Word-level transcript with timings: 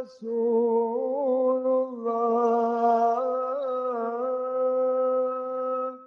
رسول 0.00 1.66
الله. 1.66 3.30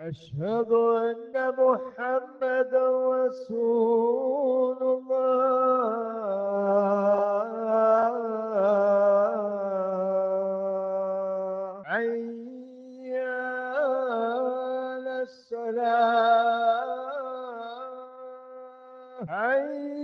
أشهد 0.01 0.71
أن 0.71 1.33
محمدا 1.57 2.85
رسول 3.25 4.77
الله. 4.81 5.33
حي 11.83 13.17
على 13.17 15.13
الصلاة. 15.21 16.53
حي 19.29 20.02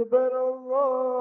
أكبر 0.00 0.32
الله 0.48 1.19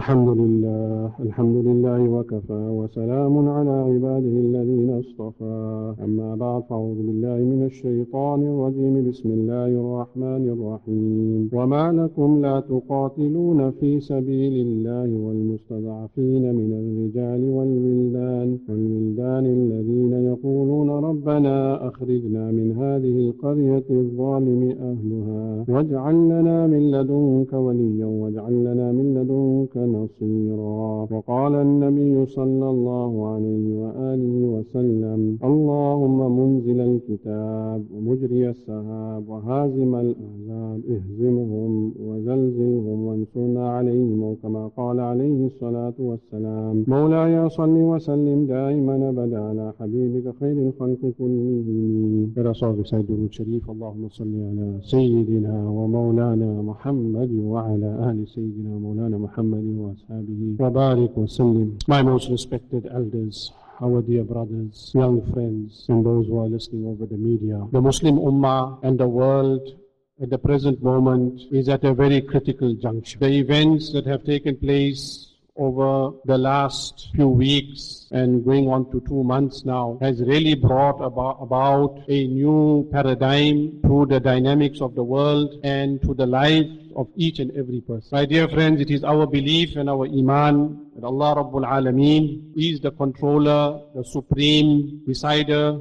الحمد 0.00 0.28
لله 0.42 1.10
الحمد 1.26 1.56
لله 1.68 2.00
وكفى 2.14 2.62
وسلام 2.78 3.34
على 3.56 3.76
عباده 3.88 4.34
الذين 4.46 4.90
اصطفى. 5.02 5.58
أما 6.04 6.28
بعد 6.44 6.62
فأعوذ 6.68 6.98
بالله 7.06 7.38
من 7.52 7.60
الشيطان 7.70 8.40
الرجيم. 8.52 8.94
بسم 9.08 9.28
الله 9.38 9.70
الرحمن 9.82 10.44
الرحيم. 10.54 11.40
وما 11.56 11.84
لكم 12.00 12.30
لا 12.46 12.56
تقاتلون 12.72 13.60
في 13.78 13.90
سبيل 14.10 14.54
الله 14.66 15.08
والمستضعفين 15.24 16.44
من 16.60 16.70
الرجال 16.80 17.40
والولدان 17.56 18.48
والولدان 18.68 19.44
الذين 19.58 20.12
يقولون 20.30 20.90
ربنا 21.08 21.56
أخرجنا 21.88 22.44
من 22.58 22.68
هذه 22.82 23.16
القرية 23.26 23.88
الظالم 23.90 24.62
أهلها. 24.90 25.44
واجعل 25.74 26.16
لنا 26.34 26.58
من 26.72 26.82
لدنك 26.94 27.52
وليا 27.52 28.06
واجعل 28.06 28.54
لنا 28.68 28.86
من 28.98 29.06
لدنك 29.16 29.89
نصيرا. 29.96 31.06
وقال 31.10 31.54
النبي 31.54 32.26
صلى 32.26 32.70
الله 32.70 33.12
عليه 33.32 33.66
وآله 33.82 34.34
وسلم 34.54 35.20
اللهم 35.44 36.18
منزل 36.38 36.80
الكتاب 36.80 37.80
ومجري 37.94 38.48
السحاب 38.48 39.22
وهازم 39.28 39.94
الأحزاب 39.94 40.80
اهزمهم 40.94 41.92
وزلزلهم 42.06 42.98
وانصرنا 43.06 43.64
عليهم 43.70 44.22
وكما 44.22 44.70
قال 44.76 45.00
عليه 45.00 45.46
الصلاة 45.46 45.94
والسلام. 45.98 46.84
مولاي 46.88 47.48
صل 47.48 47.76
وسلم 47.92 48.46
دائما 48.46 49.08
أبدا 49.08 49.40
على 49.48 49.72
حبيبك 49.78 50.34
خير 50.40 50.56
الخلق 50.66 51.02
كلهم. 51.18 52.30
رسول 52.38 52.86
سيد 52.86 53.10
الشريف 53.10 53.70
اللهم 53.70 54.08
صل 54.08 54.34
على 54.48 54.78
سيدنا 54.80 55.68
ومولانا 55.68 56.62
محمد 56.62 57.30
وعلى 57.52 58.10
آل 58.10 58.28
سيدنا 58.28 58.78
مولانا 58.78 59.18
محمد 59.18 59.64
وأصحابه 59.79 60.55
وبارك 60.59 61.17
وسلم 61.17 61.77
My 61.87 62.01
most 62.01 62.29
respected 62.29 62.87
elders 62.91 63.51
our 63.81 64.01
dear 64.01 64.23
brothers, 64.23 64.91
young 64.93 65.21
friends, 65.33 65.85
and 65.89 66.05
those 66.05 66.27
who 66.27 66.39
are 66.39 66.47
listening 66.47 66.85
over 66.87 67.05
the 67.05 67.17
media. 67.17 67.59
The 67.71 67.81
Muslim 67.81 68.17
Ummah 68.17 68.79
and 68.83 68.97
the 68.97 69.07
world 69.07 69.75
at 70.21 70.29
the 70.29 70.37
present 70.37 70.81
moment 70.81 71.41
is 71.51 71.67
at 71.67 71.83
a 71.83 71.93
very 71.93 72.21
critical 72.21 72.73
juncture. 72.75 73.19
The 73.19 73.39
events 73.39 73.91
that 73.91 74.05
have 74.05 74.23
taken 74.23 74.55
place 74.55 75.28
over 75.60 76.16
the 76.24 76.38
last 76.38 77.10
few 77.14 77.28
weeks 77.28 78.06
and 78.12 78.42
going 78.44 78.66
on 78.68 78.90
to 78.90 79.00
two 79.06 79.22
months 79.22 79.64
now 79.66 79.98
has 80.00 80.20
really 80.22 80.54
brought 80.54 80.98
about, 81.00 81.36
about 81.40 82.02
a 82.08 82.26
new 82.28 82.88
paradigm 82.90 83.78
to 83.84 84.06
the 84.06 84.18
dynamics 84.18 84.80
of 84.80 84.94
the 84.94 85.04
world 85.04 85.60
and 85.62 86.00
to 86.00 86.14
the 86.14 86.26
life 86.26 86.66
of 86.96 87.06
each 87.14 87.38
and 87.40 87.54
every 87.56 87.82
person. 87.82 88.08
My 88.10 88.24
dear 88.24 88.48
friends, 88.48 88.80
it 88.80 88.90
is 88.90 89.04
our 89.04 89.26
belief 89.26 89.76
and 89.76 89.90
our 89.90 90.06
iman 90.06 90.86
that 90.94 91.04
Allah 91.04 91.36
Rabbul 91.36 91.68
Alameen 91.68 92.52
is 92.56 92.80
the 92.80 92.92
controller, 92.92 93.82
the 93.94 94.04
supreme 94.04 95.02
decider, 95.06 95.78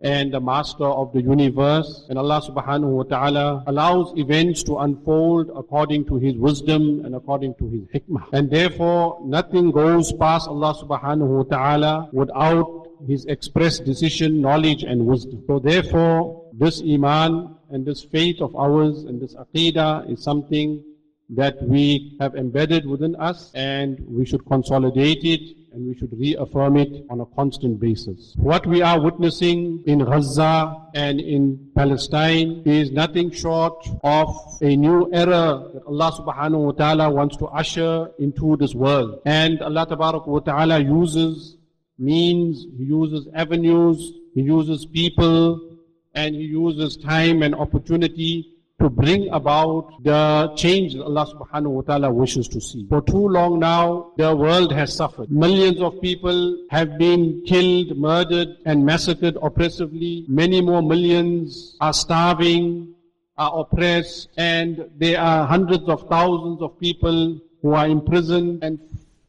and 0.00 0.32
the 0.32 0.40
master 0.40 0.84
of 0.84 1.12
the 1.12 1.20
universe. 1.20 2.06
And 2.08 2.18
Allah 2.18 2.40
subhanahu 2.40 2.88
wa 2.88 3.02
ta'ala 3.02 3.64
allows 3.66 4.16
events 4.16 4.62
to 4.64 4.78
unfold 4.78 5.50
according 5.54 6.06
to 6.06 6.16
His 6.16 6.34
wisdom 6.36 7.04
and 7.04 7.14
according 7.14 7.54
to 7.56 7.68
His 7.68 7.82
hikmah. 7.94 8.28
And 8.32 8.50
therefore, 8.50 9.20
nothing 9.24 9.70
goes 9.70 10.12
past 10.12 10.48
Allah 10.48 10.74
subhanahu 10.74 11.28
wa 11.28 11.42
ta'ala 11.44 12.08
without 12.12 12.88
His 13.06 13.26
express 13.26 13.78
decision, 13.78 14.40
knowledge 14.40 14.84
and 14.84 15.06
wisdom. 15.06 15.44
So 15.46 15.58
therefore, 15.58 16.48
this 16.52 16.82
iman 16.82 17.56
and 17.70 17.86
this 17.86 18.02
faith 18.02 18.40
of 18.40 18.56
ours 18.56 19.04
and 19.04 19.20
this 19.20 19.34
aqidah 19.34 20.10
is 20.10 20.22
something 20.22 20.82
that 21.30 21.62
we 21.62 22.16
have 22.20 22.34
embedded 22.34 22.86
within 22.86 23.14
us 23.16 23.52
and 23.54 23.98
we 24.06 24.26
should 24.26 24.44
consolidate 24.46 25.22
it 25.22 25.56
and 25.72 25.86
we 25.86 25.96
should 25.96 26.12
reaffirm 26.18 26.76
it 26.76 27.06
on 27.10 27.20
a 27.20 27.26
constant 27.26 27.78
basis. 27.78 28.34
What 28.36 28.66
we 28.66 28.82
are 28.82 29.00
witnessing 29.00 29.84
in 29.86 30.00
Gaza 30.00 30.76
and 30.94 31.20
in 31.20 31.70
Palestine 31.76 32.62
is 32.64 32.90
nothing 32.90 33.30
short 33.30 33.86
of 34.02 34.34
a 34.60 34.76
new 34.76 35.08
era 35.12 35.70
that 35.72 35.84
Allah 35.86 36.12
subhanahu 36.12 36.64
wa 36.64 36.72
ta'ala 36.72 37.10
wants 37.10 37.36
to 37.36 37.46
usher 37.46 38.10
into 38.18 38.56
this 38.56 38.74
world. 38.74 39.20
And 39.24 39.62
Allah 39.62 39.86
wa 40.26 40.40
ta'ala 40.40 40.80
uses 40.80 41.56
means, 41.98 42.66
He 42.76 42.84
uses 42.84 43.28
avenues, 43.34 44.12
He 44.34 44.42
uses 44.42 44.86
people, 44.86 45.78
and 46.14 46.34
He 46.34 46.42
uses 46.42 46.96
time 46.96 47.42
and 47.42 47.54
opportunity 47.54 48.59
to 48.80 48.88
bring 48.88 49.28
about 49.30 50.02
the 50.02 50.52
change 50.56 50.96
Allah 50.96 51.26
subhanahu 51.26 51.70
wa 51.70 51.82
ta'ala 51.82 52.10
wishes 52.10 52.48
to 52.48 52.60
see. 52.60 52.86
For 52.88 53.02
too 53.02 53.28
long 53.28 53.58
now, 53.58 54.12
the 54.16 54.34
world 54.34 54.72
has 54.72 54.94
suffered. 54.94 55.30
Millions 55.30 55.80
of 55.80 56.00
people 56.00 56.66
have 56.70 56.98
been 56.98 57.42
killed, 57.46 57.96
murdered, 57.96 58.48
and 58.64 58.84
massacred 58.84 59.36
oppressively. 59.42 60.24
Many 60.28 60.62
more 60.62 60.82
millions 60.82 61.76
are 61.80 61.92
starving, 61.92 62.94
are 63.36 63.60
oppressed, 63.60 64.28
and 64.38 64.88
there 64.96 65.20
are 65.20 65.46
hundreds 65.46 65.84
of 65.84 66.08
thousands 66.08 66.62
of 66.62 66.78
people 66.80 67.38
who 67.62 67.74
are 67.74 67.86
imprisoned 67.86 68.64
and 68.64 68.78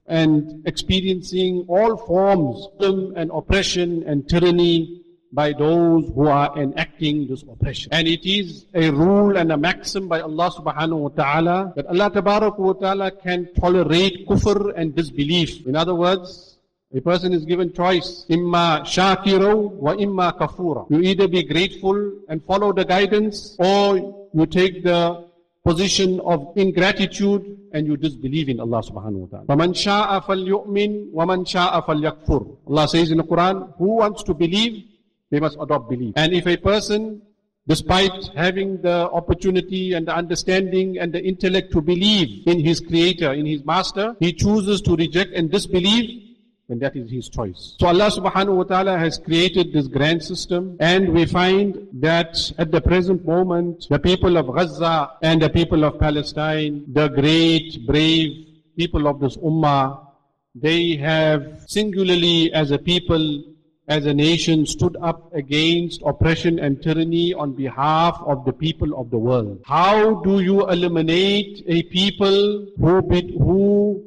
and 0.08 0.68
experiencing 0.68 1.64
all 1.70 1.96
forms 1.96 2.68
of 2.82 3.14
and 3.16 3.32
oppression 3.34 4.04
and 4.06 4.28
tyranny 4.28 5.02
by 5.33 5.53
those 5.53 6.09
who 6.15 6.29
are 6.29 6.57
enacting 6.59 7.27
this 7.29 7.43
oppression. 7.43 7.93
And 7.93 8.09
it 8.09 8.25
is 8.25 8.67
a 8.75 8.91
rule 8.91 9.37
and 9.37 9.53
a 9.53 9.57
maxim 9.57 10.09
by 10.09 10.21
Allah 10.21 10.51
subhanahu 10.51 10.99
wa 10.99 11.09
ta'ala 11.09 11.73
that 11.77 11.87
Allah 11.87 12.11
tabarak 12.11 12.59
wa 12.59 12.73
ta'ala 12.73 13.11
can 13.11 13.49
tolerate 13.55 14.27
kufr 14.27 14.73
and 14.77 14.95
disbelief. 14.95 15.67
In 15.67 15.77
other 15.77 15.95
words, 15.95 16.59
a 16.95 17.01
person 17.01 17.33
is 17.33 17.45
given 17.45 17.73
choice, 17.73 18.25
imma 18.29 18.83
shakiro 18.85 19.73
wa 19.73 19.93
imma 19.93 20.33
kafura. 20.39 20.87
You 20.89 21.01
either 21.01 21.29
be 21.29 21.43
grateful 21.43 22.13
and 22.29 22.43
follow 22.45 22.73
the 22.73 22.85
guidance 22.85 23.57
or 23.59 23.99
you 24.33 24.47
take 24.47 24.85
the 24.85 25.27
position 25.65 26.21
of 26.21 26.53
ingratitude 26.57 27.59
and 27.73 27.87
you 27.87 27.97
disbelieve 27.97 28.49
in 28.49 28.61
Allah 28.61 28.83
subhanahu 28.83 29.27
wa 29.27 29.27
ta'ala. 29.27 29.47
فَمَنْ 29.47 29.75
شَاءَ 29.75 30.23
فَلْيُؤْمِنْ 30.23 31.13
وَمَنْ 31.13 31.45
شَاءَ 31.45 31.85
فَلْيَكْفُرْ 31.85 32.57
Allah 32.69 32.89
says 32.89 33.11
in 33.11 33.19
the 33.19 33.25
Quran, 33.25 33.75
who 33.77 33.97
wants 33.97 34.23
to 34.23 34.33
believe, 34.33 34.85
they 35.32 35.40
must 35.40 35.58
adopt 35.60 35.90
belief. 35.90 36.14
And 36.18 36.34
if 36.34 36.46
a 36.46 36.58
person, 36.58 37.22
despite 37.68 38.30
having 38.36 38.82
the 38.82 39.10
opportunity 39.12 39.94
and 39.94 40.08
the 40.08 40.16
understanding 40.16 41.00
and 41.00 41.12
the 41.14 41.24
intellect 41.24 41.72
to 41.72 41.82
believe 41.82 42.46
in 42.48 42.60
his 42.60 42.80
creator, 42.80 43.34
in 43.34 43.46
his 43.46 43.64
master, 43.66 44.16
he 44.20 44.34
chooses 44.34 44.82
to 44.82 44.96
reject 44.96 45.32
and 45.34 45.50
disbelieve, 45.50 46.28
then 46.68 46.80
that 46.80 46.96
is 46.96 47.10
his 47.10 47.28
choice. 47.28 47.76
So 47.80 47.88
Allah 47.88 48.10
subhanahu 48.10 48.56
wa 48.56 48.64
ta'ala 48.64 48.98
has 48.98 49.18
created 49.18 49.74
this 49.74 49.88
grand 49.88 50.24
system 50.24 50.78
and 50.80 51.10
we 51.10 51.26
find 51.26 51.88
that 51.94 52.52
at 52.58 52.72
the 52.72 52.82
present 52.82 53.26
moment, 53.26 53.88
the 53.90 54.00
people 54.00 54.38
of 54.38 54.54
Gaza 54.56 55.12
and 55.22 55.42
the 55.42 55.50
people 55.50 55.84
of 55.84 56.00
Palestine, 56.00 56.86
the 56.92 57.10
great, 57.10 57.86
brave 57.86 58.48
people 58.78 59.08
of 59.08 59.20
this 59.20 59.36
ummah, 59.38 60.08
they 60.56 60.96
have 60.96 61.64
singularly 61.68 62.54
as 62.54 62.72
a 62.72 62.78
people, 62.78 63.44
as 63.92 64.06
a 64.06 64.14
nation 64.14 64.66
stood 64.66 64.96
up 65.02 65.34
against 65.36 66.02
oppression 66.06 66.60
and 66.60 66.82
tyranny 66.82 67.34
on 67.34 67.52
behalf 67.52 68.16
of 68.26 68.46
the 68.46 68.54
people 68.54 68.98
of 69.00 69.10
the 69.12 69.18
world. 69.18 69.60
How 69.66 70.22
do 70.22 70.40
you 70.40 70.58
eliminate 70.70 71.62
a 71.68 71.84
people 71.84 72.68
who, 72.80 73.02
be, 73.02 73.38
who 73.38 74.02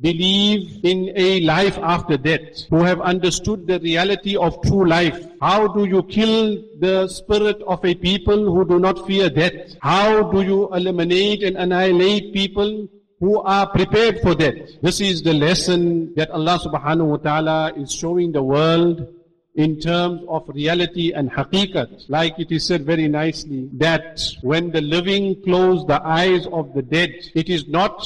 believe 0.00 0.80
in 0.82 1.12
a 1.14 1.42
life 1.42 1.78
after 1.78 2.16
death, 2.16 2.66
who 2.70 2.82
have 2.82 3.00
understood 3.02 3.68
the 3.68 3.78
reality 3.80 4.36
of 4.36 4.60
true 4.62 4.88
life. 4.88 5.18
How 5.40 5.68
do 5.68 5.84
you 5.84 6.02
kill 6.02 6.56
the 6.80 7.06
spirit 7.06 7.62
of 7.68 7.84
a 7.84 7.94
people 7.94 8.52
who 8.52 8.64
do 8.64 8.80
not 8.80 9.06
fear 9.06 9.30
death? 9.30 9.76
How 9.80 10.30
do 10.32 10.42
you 10.42 10.74
eliminate 10.74 11.44
and 11.44 11.56
annihilate 11.56 12.32
people 12.32 12.88
who 13.20 13.40
are 13.42 13.68
prepared 13.68 14.20
for 14.22 14.34
death? 14.34 14.56
This 14.82 15.00
is 15.00 15.22
the 15.22 15.34
lesson 15.34 16.14
that 16.14 16.30
Allah 16.30 16.58
subhanahu 16.64 17.06
wa 17.06 17.16
ta'ala 17.18 17.72
is 17.76 17.92
showing 17.92 18.32
the 18.32 18.42
world 18.42 19.06
in 19.54 19.80
terms 19.80 20.22
of 20.28 20.48
reality 20.48 21.12
and 21.12 21.30
haqiqat. 21.30 22.08
Like 22.08 22.38
it 22.38 22.52
is 22.52 22.66
said 22.66 22.84
very 22.84 23.08
nicely 23.08 23.68
that 23.74 24.22
when 24.42 24.70
the 24.70 24.80
living 24.80 25.42
close 25.42 25.84
the 25.86 26.02
eyes 26.02 26.46
of 26.46 26.72
the 26.74 26.82
dead, 26.82 27.14
it 27.34 27.48
is 27.48 27.68
not 27.68 28.04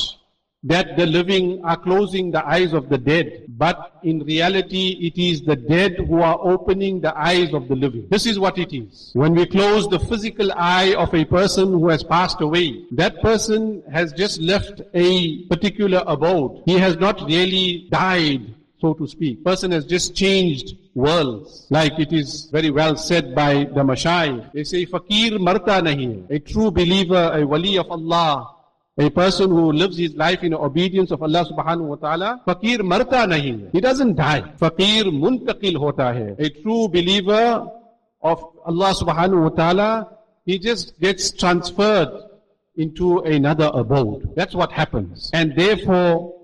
that 0.66 0.96
the 0.96 1.04
living 1.04 1.62
are 1.62 1.76
closing 1.76 2.30
the 2.30 2.44
eyes 2.46 2.72
of 2.72 2.88
the 2.88 2.96
dead, 2.96 3.44
but 3.48 4.00
in 4.02 4.20
reality 4.20 4.98
it 5.02 5.20
is 5.20 5.42
the 5.42 5.54
dead 5.54 5.94
who 6.08 6.22
are 6.22 6.38
opening 6.40 7.02
the 7.02 7.14
eyes 7.16 7.52
of 7.52 7.68
the 7.68 7.76
living. 7.76 8.08
This 8.08 8.24
is 8.24 8.38
what 8.38 8.56
it 8.56 8.74
is. 8.74 9.10
When 9.12 9.34
we 9.34 9.44
close 9.44 9.86
the 9.88 9.98
physical 9.98 10.50
eye 10.52 10.94
of 10.96 11.14
a 11.14 11.26
person 11.26 11.68
who 11.72 11.90
has 11.90 12.02
passed 12.02 12.40
away, 12.40 12.86
that 12.92 13.20
person 13.20 13.82
has 13.92 14.14
just 14.14 14.40
left 14.40 14.80
a 14.94 15.44
particular 15.48 16.02
abode. 16.06 16.62
He 16.64 16.78
has 16.78 16.96
not 16.96 17.20
really 17.26 17.86
died, 17.90 18.54
so 18.84 18.92
to 18.92 19.06
speak. 19.06 19.42
Person 19.42 19.70
has 19.70 19.86
just 19.86 20.14
changed 20.14 20.76
worlds. 20.94 21.66
Like 21.70 21.98
it 21.98 22.12
is 22.12 22.50
very 22.52 22.70
well 22.70 22.96
said 22.96 23.34
by 23.34 23.52
the 23.76 23.82
Mashai. 23.90 24.52
They 24.52 24.64
say, 24.64 24.84
Fakir 24.84 25.38
marta 25.38 25.76
nahi. 25.86 26.30
A 26.30 26.38
true 26.38 26.70
believer, 26.70 27.30
a 27.32 27.46
wali 27.46 27.78
of 27.78 27.90
Allah, 27.90 28.50
a 28.98 29.08
person 29.10 29.48
who 29.48 29.72
lives 29.72 29.96
his 29.96 30.14
life 30.14 30.42
in 30.42 30.52
obedience 30.52 31.10
of 31.12 31.22
Allah 31.22 31.46
subhanahu 31.50 31.86
wa 31.92 31.96
ta'ala, 31.96 32.42
fakir 32.44 32.82
marta 32.82 33.24
nahi 33.32 33.70
He 33.72 33.80
doesn't 33.80 34.16
die. 34.16 34.42
Fakir 34.58 35.04
muntakil 35.04 35.76
hota 35.76 36.12
hai. 36.12 36.36
A 36.38 36.50
true 36.60 36.86
believer 36.88 37.66
of 38.20 38.44
Allah 38.66 38.92
subhanahu 39.00 39.44
wa 39.44 39.52
ta'ala, 39.62 39.90
he 40.44 40.58
just 40.58 41.00
gets 41.00 41.30
transferred 41.30 42.12
into 42.76 43.20
another 43.20 43.70
abode. 43.72 44.30
That's 44.36 44.54
what 44.54 44.72
happens. 44.72 45.30
And 45.32 45.56
therefore, 45.56 46.43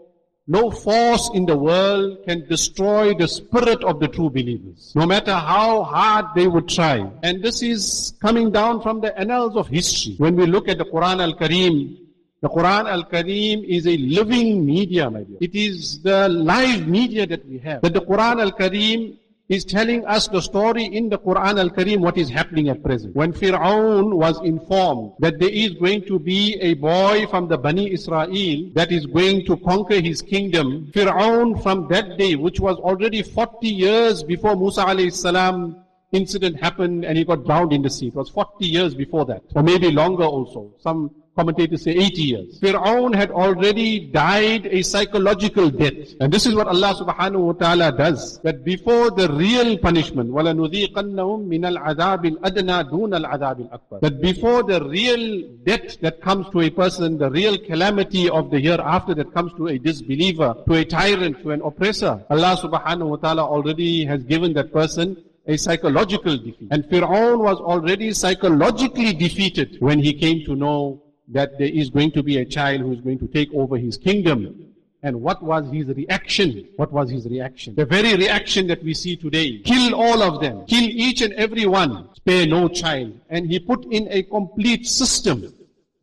no 0.51 0.69
force 0.69 1.31
in 1.33 1.47
the 1.47 1.57
world 1.57 2.19
can 2.27 2.45
destroy 2.49 3.15
the 3.15 3.29
spirit 3.29 3.85
of 3.85 4.01
the 4.01 4.09
true 4.09 4.29
believers. 4.29 4.93
No 4.97 5.07
matter 5.07 5.33
how 5.33 5.85
hard 5.85 6.27
they 6.35 6.49
would 6.49 6.69
try. 6.69 7.09
And 7.23 7.41
this 7.41 7.63
is 7.63 8.15
coming 8.21 8.51
down 8.51 8.83
from 8.83 9.01
the 9.01 9.17
annals 9.17 9.55
of 9.55 9.69
history. 9.69 10.17
When 10.19 10.35
we 10.35 10.47
look 10.47 10.69
at 10.69 10.79
the 10.79 10.87
Quran 10.87 11.23
al-Kareem, 11.23 11.99
the 12.43 12.49
Quran 12.49 12.91
Al-Kareem 12.91 13.65
is 13.65 13.87
a 13.87 13.97
living 13.99 14.65
media, 14.65 15.11
my 15.11 15.23
dear. 15.23 15.37
It 15.43 15.55
is 15.55 16.01
the 16.01 16.29
live 16.29 16.89
media 16.89 17.27
that 17.27 17.47
we 17.47 17.59
have. 17.59 17.83
That 17.83 17.93
the 17.93 18.01
Quran 18.01 18.41
Al-Kareem 18.41 19.19
is 19.51 19.65
telling 19.65 20.07
us 20.07 20.29
the 20.29 20.41
story 20.41 20.85
in 20.85 21.09
the 21.09 21.19
Quran 21.19 21.59
al-Karim 21.59 22.01
what 22.01 22.17
is 22.17 22.31
happening 22.31 22.69
at 22.69 22.85
present. 22.85 23.17
When 23.17 23.33
Fir'aun 23.33 24.15
was 24.15 24.41
informed 24.45 25.15
that 25.19 25.41
there 25.41 25.51
is 25.51 25.73
going 25.73 26.07
to 26.07 26.21
be 26.21 26.55
a 26.61 26.75
boy 26.75 27.27
from 27.27 27.49
the 27.49 27.59
Bani 27.59 27.93
Israel 27.93 28.71
that 28.75 28.93
is 28.93 29.07
going 29.07 29.45
to 29.47 29.57
conquer 29.57 30.01
his 30.01 30.23
kingdom, 30.23 30.93
Fir'aun 30.95 31.61
from 31.65 31.89
that 31.89 32.17
day, 32.17 32.37
which 32.37 32.61
was 32.61 32.77
already 32.77 33.23
40 33.23 33.69
years 33.69 34.23
before 34.23 34.55
Musa 34.55 34.85
alayhi 34.85 35.13
salam 35.13 35.85
incident 36.12 36.60
happened 36.62 37.06
and 37.06 37.18
he 37.18 37.26
got 37.26 37.46
drowned 37.46 37.74
in 37.74 37.82
the 37.82 37.90
sea. 37.90 38.08
It 38.08 38.16
was 38.16 38.30
40 38.30 38.66
years 38.66 38.96
before 38.96 39.26
that, 39.26 39.44
or 39.56 39.64
maybe 39.64 39.92
longer 39.92 40.24
also. 40.24 40.74
Some 40.80 41.12
commentators 41.36 41.84
say 41.84 41.92
80 41.92 42.22
years. 42.22 42.60
Fir'aun 42.62 43.14
had 43.14 43.30
already 43.32 44.00
died 44.00 44.68
a 44.68 44.82
psychological 44.82 45.70
death. 45.70 46.14
And 46.22 46.32
this 46.32 46.46
is 46.46 46.56
what 46.56 46.68
Allah 46.68 46.96
subhanahu 46.96 47.40
wa 47.40 47.54
ta'ala 47.54 47.92
does. 47.92 48.40
That 48.44 48.64
before 48.64 49.12
the 49.12 49.30
real 49.34 49.78
punishment, 49.78 50.32
وَلَنُذِيقَنَّهُمْ 50.32 51.48
مِنَ 51.48 51.78
الْعَذَابِ 51.78 52.38
الْأَدْنَى 52.38 52.90
دُونَ 52.90 53.26
الْعَذَابِ 53.26 53.70
الْأَكْبَرِ 53.70 54.02
That 54.02 54.22
before 54.22 54.64
the 54.64 54.82
real 54.88 55.50
death 55.66 56.00
that 56.00 56.22
comes 56.22 56.50
to 56.52 56.62
a 56.62 56.70
person, 56.70 57.18
the 57.18 57.30
real 57.30 57.58
calamity 57.58 58.30
of 58.30 58.50
the 58.50 58.60
hereafter 58.60 59.14
that 59.16 59.34
comes 59.34 59.52
to 59.58 59.68
a 59.68 59.78
disbeliever, 59.78 60.56
to 60.68 60.74
a 60.76 60.86
tyrant, 60.86 61.42
to 61.44 61.52
an 61.52 61.62
oppressor, 61.62 62.24
Allah 62.30 62.58
subhanahu 62.62 63.10
wa 63.10 63.16
ta'ala 63.18 63.44
already 63.44 64.06
has 64.06 64.24
given 64.24 64.54
that 64.54 64.72
person 64.72 65.18
a 65.51 65.57
psychological 65.59 66.37
defeat. 66.37 66.69
And 66.71 66.85
Fir'aun 66.85 67.39
was 67.41 67.59
already 67.59 68.13
psychologically 68.13 69.13
defeated 69.13 69.77
when 69.81 69.99
he 69.99 70.13
came 70.13 70.45
to 70.47 70.55
know 70.55 71.03
that 71.29 71.59
there 71.59 71.69
is 71.69 71.91
going 71.91 72.13
to 72.13 72.23
be 72.23 72.39
a 72.39 72.45
child 72.45 72.83
who 72.83 72.93
is 72.93 73.01
going 73.01 73.19
to 73.19 73.27
take 73.29 73.53
over 73.53 73.77
his 73.77 73.99
kingdom. 73.99 74.67
And 75.03 75.21
what 75.21 75.43
was 75.43 75.65
his 75.73 75.89
reaction? 75.89 76.69
What 76.77 76.93
was 76.93 77.11
his 77.11 77.27
reaction? 77.27 77.75
The 77.75 77.87
very 77.87 78.15
reaction 78.15 78.69
that 78.69 78.83
we 78.85 78.95
see 78.95 79.17
today. 79.17 79.59
Kill 79.65 79.95
all 79.95 80.23
of 80.23 80.41
them. 80.41 80.67
Kill 80.67 80.85
each 80.85 81.21
and 81.23 81.33
every 81.35 81.67
one. 81.67 82.15
Spare 82.15 82.47
no 82.47 82.69
child. 82.69 83.19
And 83.29 83.47
he 83.51 83.59
put 83.59 83.85
in 83.87 84.07
a 84.11 84.23
complete 84.25 84.87
system 84.87 85.53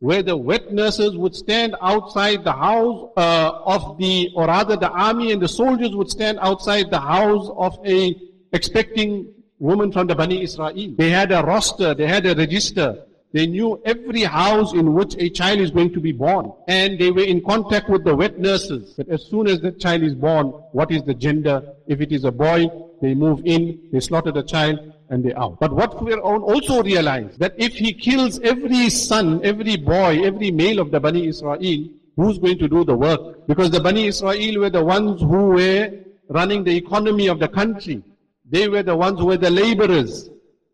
where 0.00 0.22
the 0.22 0.36
wet 0.36 0.72
nurses 0.72 1.16
would 1.16 1.34
stand 1.34 1.74
outside 1.80 2.44
the 2.44 2.52
house 2.52 3.10
uh, 3.16 3.52
of 3.64 3.98
the, 3.98 4.30
or 4.34 4.46
rather 4.46 4.76
the 4.76 4.90
army 4.90 5.32
and 5.32 5.40
the 5.40 5.48
soldiers 5.48 5.94
would 5.94 6.10
stand 6.10 6.38
outside 6.40 6.90
the 6.90 7.00
house 7.00 7.48
of 7.56 7.78
a 7.86 8.14
expecting 8.52 9.32
woman 9.58 9.92
from 9.92 10.06
the 10.06 10.14
Bani 10.14 10.42
Israel. 10.42 10.94
They 10.96 11.10
had 11.10 11.32
a 11.32 11.42
roster, 11.42 11.94
they 11.94 12.06
had 12.06 12.26
a 12.26 12.34
register. 12.34 13.04
They 13.32 13.46
knew 13.46 13.80
every 13.84 14.22
house 14.22 14.72
in 14.72 14.94
which 14.94 15.14
a 15.18 15.28
child 15.28 15.60
is 15.60 15.70
going 15.70 15.92
to 15.92 16.00
be 16.00 16.12
born. 16.12 16.50
And 16.66 16.98
they 16.98 17.10
were 17.10 17.24
in 17.24 17.44
contact 17.44 17.90
with 17.90 18.04
the 18.04 18.16
wet 18.16 18.38
nurses. 18.38 18.96
That 18.96 19.10
as 19.10 19.26
soon 19.26 19.48
as 19.48 19.60
that 19.60 19.78
child 19.78 20.02
is 20.02 20.14
born, 20.14 20.46
what 20.72 20.90
is 20.90 21.02
the 21.02 21.12
gender? 21.12 21.74
If 21.86 22.00
it 22.00 22.10
is 22.10 22.24
a 22.24 22.32
boy, 22.32 22.70
they 23.02 23.14
move 23.14 23.42
in, 23.44 23.90
they 23.92 24.00
slaughter 24.00 24.32
the 24.32 24.42
child, 24.42 24.80
and 25.10 25.22
they 25.22 25.34
out. 25.34 25.60
But 25.60 25.74
what 25.74 25.92
Fir'aun 25.92 26.42
also 26.42 26.82
realized, 26.82 27.38
that 27.38 27.54
if 27.58 27.74
he 27.74 27.92
kills 27.92 28.40
every 28.40 28.88
son, 28.88 29.40
every 29.44 29.76
boy, 29.76 30.22
every 30.24 30.50
male 30.50 30.78
of 30.80 30.90
the 30.90 31.00
Bani 31.00 31.26
Israel, 31.26 31.58
who's 32.16 32.38
going 32.38 32.58
to 32.58 32.68
do 32.68 32.82
the 32.82 32.96
work? 32.96 33.46
Because 33.46 33.70
the 33.70 33.80
Bani 33.80 34.06
Israel 34.06 34.60
were 34.60 34.70
the 34.70 34.84
ones 34.84 35.20
who 35.20 35.48
were 35.48 35.92
running 36.28 36.64
the 36.64 36.76
economy 36.76 37.26
of 37.26 37.38
the 37.38 37.48
country. 37.48 38.02
They 38.50 38.68
were 38.68 38.82
the 38.82 38.96
ones 38.96 39.20
who 39.20 39.26
were 39.26 39.36
the 39.36 39.50
laborers. 39.50 40.28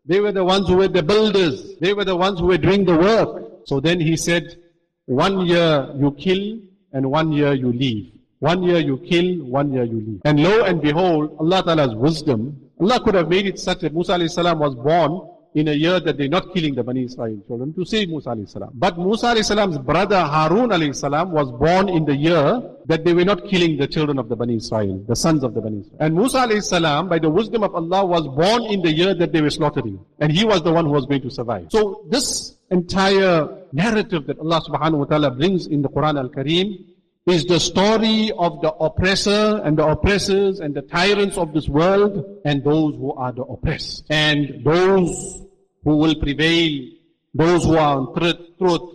They 0.05 0.19
were 0.19 0.31
the 0.31 0.43
ones 0.43 0.67
who 0.67 0.77
were 0.77 0.87
the 0.87 1.03
builders. 1.03 1.75
They 1.79 1.93
were 1.93 2.05
the 2.05 2.15
ones 2.15 2.39
who 2.39 2.47
were 2.47 2.57
doing 2.57 2.85
the 2.85 2.95
work. 2.95 3.61
So 3.65 3.79
then 3.79 3.99
he 3.99 4.15
said, 4.15 4.57
one 5.05 5.45
year 5.45 5.91
you 5.95 6.11
kill 6.17 6.59
and 6.93 7.11
one 7.11 7.31
year 7.31 7.53
you 7.53 7.71
leave. 7.71 8.11
One 8.39 8.63
year 8.63 8.79
you 8.79 8.97
kill, 8.97 9.45
one 9.45 9.73
year 9.73 9.83
you 9.83 9.99
leave. 9.99 10.21
And 10.25 10.41
lo 10.41 10.63
and 10.63 10.81
behold, 10.81 11.35
Allah 11.39 11.63
Ta'ala's 11.63 11.95
wisdom, 11.95 12.61
Allah 12.79 12.99
could 13.03 13.15
have 13.15 13.29
made 13.29 13.47
it 13.47 13.59
such 13.59 13.79
that 13.81 13.93
Musa 13.93 14.17
was 14.17 14.75
born 14.75 15.34
in 15.55 15.69
a 15.69 15.73
year 15.73 16.01
that 16.01 16.17
they're 16.17 16.27
not 16.27 16.53
killing 16.53 16.75
the 16.75 16.83
Bani 16.83 17.05
Israel 17.05 17.41
children 17.47 17.73
to 17.73 17.85
save 17.85 18.09
Musa 18.09 18.29
alayhi 18.29 18.49
salam. 18.49 18.71
But 18.73 18.97
Musa 18.99 19.27
alayhi 19.27 19.45
salam's 19.45 19.77
brother 19.77 20.19
Harun 20.19 20.69
alayhi 20.69 20.93
salam 20.93 21.31
was 21.31 21.49
born 21.51 21.87
in 21.87 22.03
the 22.03 22.15
year 22.15 22.61
that 22.87 23.05
they 23.05 23.13
were 23.13 23.23
not 23.23 23.47
killing 23.47 23.77
the 23.77 23.87
children 23.87 24.19
of 24.19 24.27
the 24.27 24.35
Bani 24.35 24.57
Israel, 24.57 25.01
the 25.07 25.15
sons 25.15 25.43
of 25.43 25.53
the 25.53 25.61
Bani 25.61 25.79
Israel. 25.79 25.97
And 26.01 26.13
Musa 26.13 26.39
alayhi 26.39 26.61
salam, 26.61 27.07
by 27.07 27.19
the 27.19 27.29
wisdom 27.29 27.63
of 27.63 27.73
Allah, 27.73 28.05
was 28.05 28.27
born 28.27 28.63
in 28.63 28.81
the 28.81 28.91
year 28.91 29.15
that 29.15 29.31
they 29.31 29.41
were 29.41 29.49
slaughtering. 29.49 29.97
And 30.19 30.29
he 30.29 30.43
was 30.43 30.61
the 30.61 30.73
one 30.73 30.85
who 30.85 30.91
was 30.91 31.05
going 31.05 31.21
to 31.21 31.31
survive. 31.31 31.67
So 31.69 32.05
this 32.09 32.57
entire 32.69 33.47
narrative 33.71 34.27
that 34.27 34.37
Allah 34.39 34.61
subhanahu 34.61 34.97
wa 34.97 35.05
ta'ala 35.05 35.31
brings 35.31 35.67
in 35.67 35.81
the 35.81 35.89
Quran 35.89 36.19
al-Kareem 36.19 36.83
is 37.27 37.45
the 37.45 37.59
story 37.59 38.31
of 38.37 38.61
the 38.61 38.71
oppressor 38.73 39.61
and 39.63 39.77
the 39.77 39.87
oppressors 39.87 40.59
and 40.59 40.75
the 40.75 40.81
tyrants 40.81 41.37
of 41.37 41.53
this 41.53 41.67
world 41.67 42.41
and 42.43 42.63
those 42.63 42.93
who 42.95 43.13
are 43.13 43.31
the 43.31 43.43
oppressed. 43.43 44.05
And 44.09 44.63
those 44.63 45.44
who 45.85 45.95
will 45.95 46.15
prevail, 46.15 46.89
those 47.35 47.65
who 47.65 47.77
are 47.77 47.97
on 47.97 48.13
truth, 48.15 48.37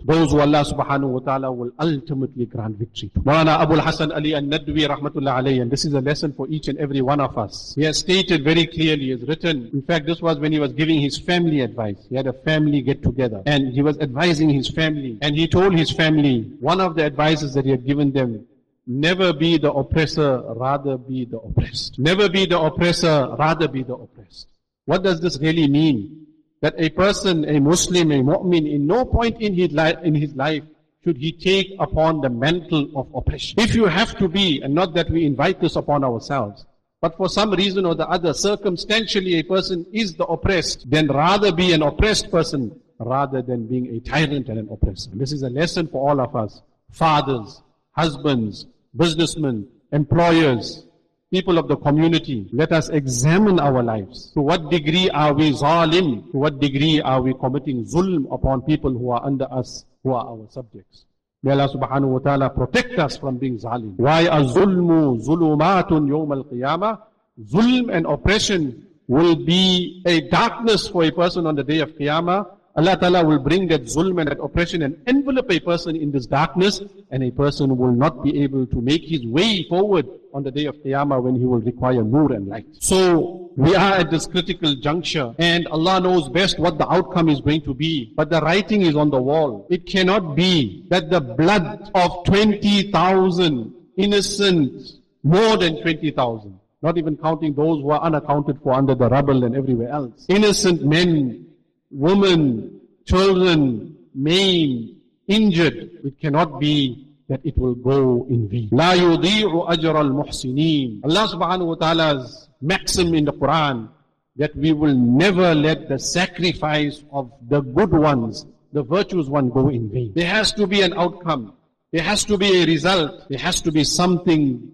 those 0.03 0.31
who 0.31 0.39
Allah 0.39 0.65
subhanahu 0.65 1.09
wa 1.09 1.19
ta'ala 1.19 1.51
will 1.51 1.71
ultimately 1.79 2.45
grant 2.47 2.75
victory 2.75 3.09
to. 3.13 3.19
Maulana 3.21 3.59
Abu 3.59 3.75
Hassan 3.75 4.11
Ali 4.11 4.33
al-Nadwi 4.33 4.87
rahmatullah 4.87 5.41
alayhi, 5.41 5.61
and 5.61 5.71
this 5.71 5.85
is 5.85 5.93
a 5.93 6.01
lesson 6.01 6.33
for 6.33 6.47
each 6.49 6.67
and 6.67 6.77
every 6.79 7.01
one 7.01 7.21
of 7.21 7.37
us. 7.37 7.73
He 7.77 7.83
has 7.83 7.99
stated 7.99 8.43
very 8.43 8.65
clearly, 8.65 9.05
he 9.05 9.09
has 9.11 9.21
written, 9.21 9.69
in 9.71 9.83
fact 9.83 10.05
this 10.07 10.21
was 10.21 10.39
when 10.39 10.51
he 10.51 10.59
was 10.59 10.73
giving 10.73 10.99
his 10.99 11.17
family 11.17 11.61
advice. 11.61 11.97
He 12.09 12.15
had 12.15 12.27
a 12.27 12.33
family 12.33 12.81
get 12.81 13.03
together 13.03 13.43
and 13.45 13.71
he 13.73 13.81
was 13.81 13.97
advising 13.99 14.49
his 14.49 14.67
family 14.67 15.17
and 15.21 15.35
he 15.35 15.47
told 15.47 15.73
his 15.73 15.91
family, 15.91 16.51
one 16.59 16.81
of 16.81 16.95
the 16.95 17.03
advices 17.03 17.53
that 17.53 17.65
he 17.65 17.71
had 17.71 17.85
given 17.85 18.11
them, 18.11 18.45
Never 18.87 19.31
be 19.31 19.59
the 19.59 19.71
oppressor, 19.71 20.41
rather 20.55 20.97
be 20.97 21.25
the 21.25 21.37
oppressed. 21.37 21.99
Never 21.99 22.27
be 22.27 22.47
the 22.47 22.59
oppressor, 22.59 23.33
rather 23.37 23.67
be 23.67 23.83
the 23.83 23.93
oppressed. 23.93 24.47
What 24.85 25.03
does 25.03 25.21
this 25.21 25.39
really 25.39 25.67
mean? 25.67 26.20
That 26.61 26.75
a 26.77 26.89
person, 26.89 27.43
a 27.49 27.59
Muslim, 27.59 28.11
a 28.11 28.21
mu'min, 28.21 28.71
in 28.71 28.85
no 28.85 29.03
point 29.05 29.41
in 29.41 29.53
his 29.53 29.71
life, 29.71 29.97
in 30.03 30.13
his 30.13 30.33
life 30.35 30.63
should 31.03 31.17
he 31.17 31.31
take 31.31 31.75
upon 31.79 32.21
the 32.21 32.29
mantle 32.29 32.91
of 32.95 33.07
oppression. 33.15 33.59
If 33.59 33.73
you 33.73 33.85
have 33.85 34.15
to 34.19 34.27
be, 34.27 34.61
and 34.61 34.73
not 34.73 34.93
that 34.93 35.09
we 35.09 35.25
invite 35.25 35.59
this 35.59 35.75
upon 35.75 36.03
ourselves, 36.03 36.65
but 37.01 37.17
for 37.17 37.27
some 37.27 37.51
reason 37.51 37.85
or 37.87 37.95
the 37.95 38.07
other, 38.07 38.33
circumstantially 38.33 39.39
a 39.39 39.43
person 39.43 39.87
is 39.91 40.13
the 40.13 40.25
oppressed, 40.25 40.87
then 40.87 41.07
rather 41.07 41.51
be 41.51 41.73
an 41.73 41.81
oppressed 41.81 42.29
person 42.29 42.79
rather 42.99 43.41
than 43.41 43.65
being 43.65 43.87
a 43.87 43.99
tyrant 43.99 44.47
and 44.47 44.59
an 44.59 44.69
oppressor. 44.71 45.09
This 45.13 45.31
is 45.31 45.41
a 45.41 45.49
lesson 45.49 45.87
for 45.87 46.07
all 46.07 46.21
of 46.21 46.35
us. 46.35 46.61
Fathers, 46.91 47.63
husbands, 47.93 48.67
businessmen, 48.95 49.67
employers, 49.91 50.85
people 51.31 51.57
of 51.57 51.67
the 51.67 51.77
community, 51.77 52.47
let 52.51 52.71
us 52.71 52.89
examine 52.89 53.59
our 53.59 53.81
lives. 53.81 54.31
To 54.33 54.41
what 54.41 54.69
degree 54.69 55.09
are 55.09 55.33
we 55.33 55.51
zalim? 55.53 56.29
To 56.31 56.37
what 56.37 56.59
degree 56.59 57.01
are 57.01 57.21
we 57.21 57.33
committing 57.33 57.85
zulm 57.85 58.31
upon 58.33 58.61
people 58.63 58.91
who 58.91 59.11
are 59.11 59.23
under 59.25 59.47
us, 59.51 59.85
who 60.03 60.11
are 60.13 60.25
our 60.27 60.45
subjects? 60.49 61.05
May 61.41 61.53
Allah 61.53 61.69
subhanahu 61.69 62.07
wa 62.09 62.19
ta'ala 62.19 62.49
protect 62.49 62.99
us 62.99 63.17
from 63.17 63.37
being 63.37 63.57
zalim. 63.57 63.95
Why 63.97 64.21
a 64.21 64.43
zulmu 64.43 65.25
zulumatun 65.25 66.07
yawm 66.07 66.35
al-qiyamah? 66.35 66.99
Zulm 67.41 67.89
and 67.91 68.05
oppression 68.05 68.85
will 69.07 69.35
be 69.35 70.01
a 70.05 70.21
darkness 70.29 70.87
for 70.87 71.03
a 71.03 71.11
person 71.11 71.45
on 71.47 71.55
the 71.55 71.63
day 71.63 71.79
of 71.79 71.95
Qiyamah. 71.95 72.45
Allah 72.75 72.97
Ta'ala 72.97 73.25
will 73.25 73.39
bring 73.39 73.67
that 73.67 73.83
zulm 73.83 74.19
and 74.19 74.29
that 74.29 74.39
oppression 74.39 74.81
and 74.83 74.97
envelop 75.07 75.51
a 75.51 75.59
person 75.59 75.95
in 75.95 76.11
this 76.11 76.25
darkness 76.25 76.81
and 77.09 77.23
a 77.23 77.31
person 77.31 77.75
will 77.77 77.91
not 77.91 78.23
be 78.23 78.43
able 78.43 78.65
to 78.67 78.81
make 78.81 79.03
his 79.03 79.25
way 79.25 79.65
forward 79.67 80.07
on 80.33 80.43
the 80.43 80.51
day 80.51 80.65
of 80.65 80.75
Qiyamah 80.77 81.21
when 81.21 81.35
he 81.35 81.45
will 81.45 81.59
require 81.59 82.01
nur 82.03 82.31
and 82.31 82.47
light. 82.47 82.65
So 82.79 83.51
we 83.57 83.75
are 83.75 83.93
at 83.95 84.09
this 84.09 84.25
critical 84.25 84.75
juncture 84.75 85.35
and 85.37 85.67
Allah 85.67 85.99
knows 85.99 86.29
best 86.29 86.59
what 86.59 86.77
the 86.77 86.89
outcome 86.89 87.27
is 87.27 87.41
going 87.41 87.61
to 87.63 87.73
be. 87.73 88.13
But 88.15 88.29
the 88.29 88.39
writing 88.39 88.83
is 88.83 88.95
on 88.95 89.09
the 89.09 89.21
wall. 89.21 89.67
It 89.69 89.85
cannot 89.85 90.35
be 90.35 90.85
that 90.89 91.09
the 91.09 91.19
blood 91.19 91.91
of 91.93 92.23
20,000 92.25 93.73
innocent, 93.97 94.81
more 95.23 95.57
than 95.57 95.81
20,000, 95.81 96.59
not 96.81 96.97
even 96.97 97.17
counting 97.17 97.53
those 97.53 97.81
who 97.81 97.91
are 97.91 98.01
unaccounted 98.01 98.59
for 98.63 98.73
under 98.73 98.95
the 98.95 99.09
rubble 99.09 99.43
and 99.43 99.55
everywhere 99.55 99.89
else. 99.89 100.25
Innocent 100.29 100.83
men, 100.83 101.47
women, 101.91 102.81
children, 103.05 103.95
maimed, 104.13 104.95
injured, 105.27 105.99
it 106.03 106.19
cannot 106.19 106.59
be 106.59 107.07
that 107.27 107.39
it 107.45 107.57
will 107.57 107.75
go 107.75 108.27
in 108.29 108.49
vain. 108.49 108.69
La 108.71 108.93
yudhi'u 108.93 109.67
ajr 109.69 109.95
al-muhsineen. 109.95 111.01
Allah 111.03 111.27
subhanahu 111.27 111.67
wa 111.67 111.75
ta'ala's 111.75 112.49
maxim 112.61 113.13
in 113.15 113.25
the 113.25 113.33
Quran 113.33 113.89
that 114.35 114.55
we 114.55 114.73
will 114.73 114.95
never 114.95 115.53
let 115.55 115.87
the 115.87 115.99
sacrifice 115.99 117.03
of 117.11 117.31
the 117.47 117.61
good 117.61 117.91
ones, 117.91 118.45
the 118.73 118.83
virtuous 118.83 119.27
one 119.27 119.49
go 119.49 119.69
in 119.69 119.89
vain. 119.89 120.11
There 120.15 120.27
has 120.27 120.51
to 120.53 120.67
be 120.67 120.81
an 120.81 120.93
outcome. 120.93 121.53
There 121.91 122.03
has 122.03 122.23
to 122.25 122.37
be 122.37 122.63
a 122.63 122.65
result. 122.65 123.29
There 123.29 123.39
has 123.39 123.61
to 123.61 123.71
be 123.71 123.83
something 123.83 124.71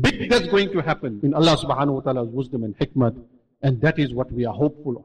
big 0.00 0.30
that's 0.30 0.46
going 0.46 0.70
to 0.72 0.80
happen 0.80 1.20
in 1.22 1.34
Allah 1.34 1.56
subhanahu 1.56 1.94
wa 1.94 2.00
ta'ala's 2.00 2.28
wisdom 2.30 2.64
and 2.64 2.76
hikmah. 2.78 3.16
And 3.62 3.80
that 3.82 3.98
is 3.98 4.14
what 4.14 4.32
we 4.32 4.46
are 4.46 4.54
hopeful 4.54 4.96
of. 4.98 5.04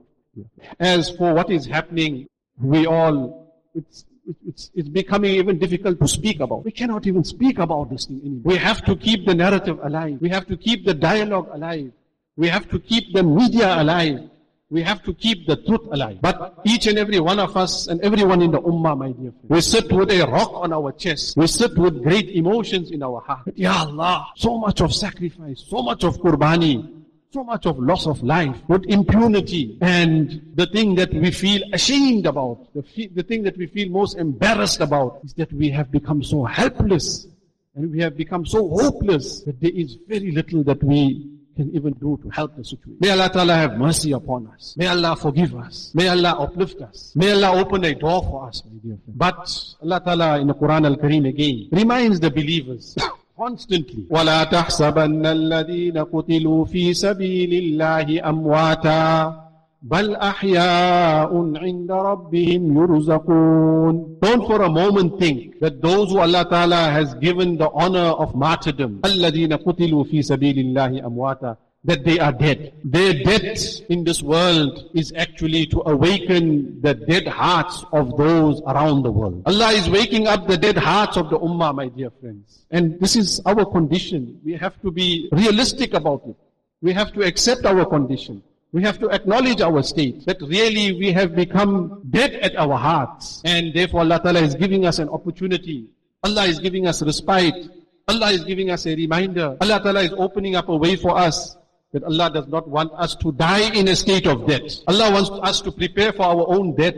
As 0.80 1.10
for 1.16 1.34
what 1.34 1.50
is 1.50 1.66
happening, 1.66 2.28
we 2.60 2.86
all, 2.86 3.54
it's, 3.74 4.06
it's, 4.48 4.72
it's 4.74 4.90
becoming 4.90 5.36
even 5.36 5.60
difficult 5.60 6.00
to 6.00 6.08
speak 6.08 6.40
about. 6.40 6.66
We 6.66 6.72
cannot 6.72 7.06
even 7.08 7.24
speak 7.24 7.60
about 7.60 7.90
this 7.90 8.06
thing 8.06 8.22
anymore. 8.22 8.42
We 8.44 8.58
have 8.58 8.84
to 8.86 8.96
keep 8.96 9.26
the 9.26 9.36
narrative 9.36 9.80
alive. 9.84 10.18
We 10.22 10.30
have 10.30 10.48
to 10.48 10.58
keep 10.58 10.86
the 10.86 10.94
dialogue 10.94 11.50
alive. 11.52 11.92
We 12.38 12.48
have 12.50 12.70
to 12.70 12.80
keep 12.80 13.14
the 13.14 13.24
media 13.24 13.82
alive. 13.82 14.30
We 14.70 14.82
have 14.82 15.04
to 15.04 15.14
keep 15.14 15.46
the 15.48 15.58
truth 15.58 15.88
alive. 15.92 16.18
But 16.22 16.60
each 16.66 16.88
and 16.88 16.98
every 16.98 17.20
one 17.20 17.40
of 17.40 17.56
us 17.56 17.88
and 17.88 18.02
everyone 18.02 18.42
in 18.42 18.52
the 18.52 18.60
ummah, 18.60 18.98
my 18.98 19.12
dear 19.12 19.32
friend, 19.32 19.50
we 19.50 19.62
sit 19.62 19.92
with 19.92 20.10
a 20.12 20.26
rock 20.26 20.52
on 20.54 20.74
our 20.74 20.92
chest. 20.92 21.38
We 21.38 21.48
sit 21.48 21.78
with 21.78 22.02
great 22.02 22.30
emotions 22.30 22.90
in 22.90 23.04
our 23.04 23.22
heart. 23.22 23.48
Ya 23.56 23.86
Allah, 23.86 24.28
so 24.36 24.58
much 24.58 24.82
of 24.82 24.94
sacrifice, 24.94 25.64
so 25.68 25.84
much 25.84 26.04
of 26.04 26.18
qurbani, 26.18 27.05
so 27.36 27.44
much 27.44 27.66
of 27.66 27.78
loss 27.78 28.08
of 28.08 28.24
life, 28.24 28.56
with 28.70 28.86
impunity, 28.86 29.78
and 29.82 30.42
the 30.56 30.66
thing 30.68 30.96
that 30.96 31.14
we 31.14 31.32
feel 31.32 31.62
ashamed 31.74 32.26
about, 32.26 32.58
the, 32.74 32.82
fe- 32.82 33.08
the 33.08 33.24
thing 33.24 33.44
that 33.44 33.58
we 33.58 33.68
feel 33.68 33.90
most 33.90 34.18
embarrassed 34.18 34.80
about, 34.80 35.20
is 35.26 35.34
that 35.34 35.52
we 35.52 35.70
have 35.70 35.92
become 35.92 36.24
so 36.24 36.46
helpless, 36.46 37.28
and 37.76 37.92
we 37.92 38.00
have 38.00 38.16
become 38.16 38.46
so 38.46 38.70
hopeless 38.70 39.42
that 39.44 39.60
there 39.60 39.76
is 39.84 39.98
very 40.08 40.32
little 40.32 40.64
that 40.64 40.82
we 40.82 41.30
can 41.58 41.70
even 41.76 41.92
do 42.06 42.18
to 42.24 42.30
help 42.30 42.56
the 42.56 42.64
situation. 42.64 42.98
May 43.02 43.10
Allah 43.12 43.30
Ta'ala 43.30 43.56
have 43.56 43.78
mercy 43.78 44.14
upon 44.14 44.48
us. 44.48 44.74
May 44.78 44.88
Allah 44.88 45.16
forgive 45.18 45.56
us. 45.56 45.92
May 45.94 46.08
Allah 46.08 46.38
uplift 46.40 46.82
us. 46.82 47.12
May 47.16 47.32
Allah 47.34 47.60
open 47.62 47.84
a 47.84 47.94
door 47.96 48.22
for 48.24 48.48
us, 48.48 48.64
my 48.66 48.78
dear 48.84 48.98
friend. 49.04 49.18
But 49.18 49.40
Allah 49.84 50.02
Ta'ala 50.06 50.40
in 50.40 50.48
the 50.48 50.54
Quran 50.54 50.86
Al-Kareem 50.86 51.28
again 51.28 51.68
reminds 51.72 52.20
the 52.22 52.32
believers 52.32 52.96
constantly. 53.38 54.08
وَلَا 54.10 54.44
تَحْسَبَنَّ 54.44 55.26
الَّذِينَ 55.26 55.98
قُتِلُوا 55.98 56.66
فِي 56.66 56.94
سَبِيلِ 56.94 57.54
اللَّهِ 57.54 58.30
أَمْوَاتًا 58.30 59.42
بَلْ 59.84 60.16
أَحْيَاءٌ 60.16 61.58
عِنْدَ 61.58 61.92
رَبِّهِمْ 61.92 62.78
يُرْزَقُونَ. 62.78 64.20
Don't 64.22 64.48
for 64.48 64.62
a 64.64 64.70
moment 64.70 65.20
think 65.20 65.60
that 65.60 65.82
those 65.82 66.10
who 66.12 66.20
Allah 66.20 66.46
Ta'ala 66.50 66.92
has 66.92 67.14
given 67.16 67.58
the 67.58 67.70
honor 67.70 68.16
of 68.18 68.34
martyrdom, 68.36 69.02
الَّذِينَ 69.06 69.54
قُتِلُوا 69.54 70.04
فِي 70.04 70.22
سَبِيلِ 70.22 70.58
اللَّهِ 70.58 71.06
أَمْوَاتًا. 71.06 71.56
That 71.86 72.04
they 72.04 72.20
are 72.20 72.32
dead. 72.32 72.74
Their 72.84 73.14
death 73.24 73.82
in 73.90 74.04
this 74.04 74.22
world 74.22 74.90
is 74.94 75.14
actually 75.16 75.68
to 75.68 75.84
awaken 75.86 76.82
the 76.82 76.96
dead 76.96 77.28
hearts 77.28 77.86
of 77.94 78.18
those 78.18 78.62
around 78.68 79.04
the 79.04 79.12
world. 79.12 79.44
Allah 79.46 79.72
is 79.72 79.90
waking 79.90 80.28
up 80.28 80.48
the 80.48 80.58
dead 80.58 80.78
hearts 80.78 81.16
of 81.16 81.30
the 81.30 81.40
ummah, 81.40 81.74
my 81.76 81.88
dear 81.88 82.10
friends. 82.10 82.66
And 82.72 83.00
this 83.00 83.16
is 83.16 83.40
our 83.46 83.66
condition. 83.66 84.42
We 84.44 84.54
have 84.54 84.82
to 84.82 84.92
be 84.92 85.30
realistic 85.32 85.94
about 85.94 86.24
it. 86.26 86.36
We 86.82 86.92
have 86.94 87.14
to 87.14 87.22
accept 87.22 87.66
our 87.66 87.86
condition. 87.86 88.42
We 88.72 88.82
have 88.84 89.00
to 89.00 89.10
acknowledge 89.10 89.62
our 89.62 89.82
state, 89.84 90.26
that 90.26 90.42
really 90.42 90.92
we 90.92 91.12
have 91.14 91.34
become 91.36 92.02
dead 92.10 92.34
at 92.34 92.56
our 92.58 92.78
hearts. 92.78 93.42
And 93.46 93.74
therefore 93.74 94.02
Allah 94.02 94.20
Ta'ala 94.22 94.42
is 94.42 94.56
giving 94.56 94.86
us 94.86 95.00
an 95.00 95.08
opportunity. 95.10 95.88
Allah 96.24 96.46
is 96.46 96.60
giving 96.60 96.88
us 96.88 97.02
respite. 97.04 97.70
Allah 98.08 98.32
is 98.32 98.44
giving 98.44 98.72
us 98.72 98.86
a 98.86 98.96
reminder. 98.96 99.56
Allah 99.62 99.80
Ta'ala 99.82 100.02
is 100.02 100.14
opening 100.18 100.56
up 100.56 100.68
a 100.68 100.76
way 100.76 100.96
for 100.96 101.18
us 101.18 101.56
that 101.95 102.05
Allah 102.05 102.31
does 102.33 102.47
not 102.47 102.69
want 102.69 102.93
us 102.95 103.17
to 103.17 103.33
die 103.33 103.73
in 103.75 103.89
a 103.89 103.97
state 103.97 104.27
of 104.27 104.47
death. 104.47 104.79
Allah 104.87 105.11
wants 105.13 105.31
us 105.43 105.61
to 105.63 105.73
prepare 105.73 106.13
for 106.13 106.23
our 106.23 106.47
own 106.49 106.77
death. 106.77 106.95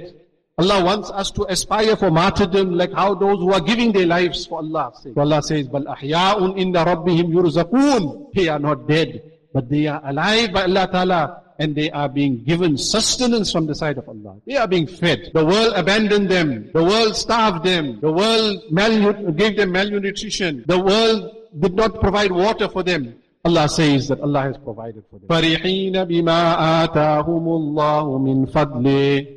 Allah 0.58 0.84
wants 0.84 1.10
us 1.10 1.30
to 1.32 1.44
aspire 1.50 1.96
for 1.96 2.10
martyrdom 2.10 2.74
like 2.74 2.92
how 2.92 3.14
those 3.14 3.38
who 3.38 3.52
are 3.52 3.60
giving 3.60 3.90
their 3.92 4.06
lives 4.06 4.46
for 4.46 4.58
Allah's 4.58 5.02
sake. 5.02 5.14
So 5.14 5.20
Allah 5.22 5.42
says, 5.42 5.66
بَلْ 5.68 5.86
أَحْيَاءٌ 5.86 6.58
إِنَّ 6.58 6.74
رَبِّهِمْ 6.74 7.32
يُرْزَقُونَ 7.32 8.34
They 8.34 8.48
are 8.48 8.58
not 8.58 8.86
dead, 8.86 9.32
but 9.54 9.70
they 9.70 9.86
are 9.86 10.02
alive 10.04 10.52
by 10.52 10.64
Allah 10.64 10.88
Ta'ala 10.92 11.42
and 11.58 11.74
they 11.74 11.90
are 11.90 12.08
being 12.08 12.44
given 12.44 12.76
sustenance 12.76 13.50
from 13.50 13.66
the 13.66 13.74
side 13.74 13.96
of 13.96 14.08
Allah. 14.08 14.36
They 14.46 14.56
are 14.56 14.68
being 14.68 14.86
fed. 14.86 15.30
The 15.32 15.44
world 15.44 15.72
abandoned 15.74 16.28
them. 16.28 16.70
The 16.74 16.82
world 16.84 17.16
starved 17.16 17.64
them. 17.64 17.98
The 18.00 18.12
world 18.12 18.62
malnu- 18.70 19.34
gave 19.36 19.56
them 19.56 19.72
malnutrition. 19.72 20.64
The 20.66 20.78
world 20.78 21.34
did 21.58 21.74
not 21.74 22.00
provide 22.00 22.32
water 22.32 22.68
for 22.68 22.82
them. 22.82 23.14
Allah 23.47 23.69
says 23.69 24.07
that 24.09 24.19
Allah 24.21 24.41
has 24.41 24.57
provided 24.57 25.03
for 25.09 25.19
them. 25.19 25.27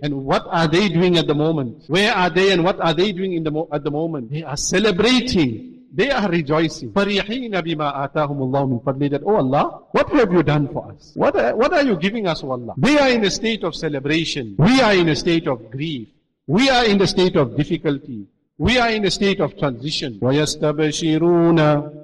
And 0.02 0.24
what 0.24 0.44
are 0.50 0.68
they 0.68 0.88
doing 0.88 1.16
at 1.16 1.26
the 1.26 1.34
moment? 1.34 1.84
Where 1.88 2.12
are 2.12 2.30
they 2.30 2.52
and 2.52 2.64
what 2.64 2.80
are 2.80 2.94
they 2.94 3.12
doing 3.12 3.34
in 3.34 3.44
the 3.44 3.66
at 3.72 3.84
the 3.84 3.90
moment? 3.90 4.30
They 4.30 4.42
are 4.42 4.56
celebrating. 4.56 5.66
They 5.92 6.10
are 6.10 6.28
rejoicing. 6.30 6.92
That, 6.92 9.22
oh 9.26 9.36
Allah, 9.36 9.82
what 9.90 10.08
have 10.10 10.32
you 10.32 10.42
done 10.44 10.68
for 10.72 10.92
us? 10.92 11.10
What 11.14 11.34
are, 11.36 11.56
what 11.56 11.72
are 11.72 11.82
you 11.82 11.96
giving 11.96 12.26
us, 12.28 12.42
oh 12.44 12.52
Allah? 12.52 12.74
They 12.78 12.96
are 12.98 13.08
in 13.10 13.24
a 13.24 13.30
state 13.30 13.64
of 13.64 13.74
celebration. 13.74 14.54
We 14.58 14.80
are 14.80 14.94
in 14.94 15.08
a 15.08 15.16
state 15.16 15.48
of 15.48 15.70
grief. 15.70 16.08
We 16.46 16.68
are 16.70 16.84
in 16.86 17.00
a 17.02 17.06
state 17.06 17.36
of 17.36 17.56
difficulty. 17.56 18.26
We 18.59 18.77
are 18.77 18.89
in 18.89 19.03
a 19.05 19.11
state 19.11 19.41
of 19.41 19.57
transition. 19.57 20.19
وَيَسْتَبْشِرُونَ 20.21 21.59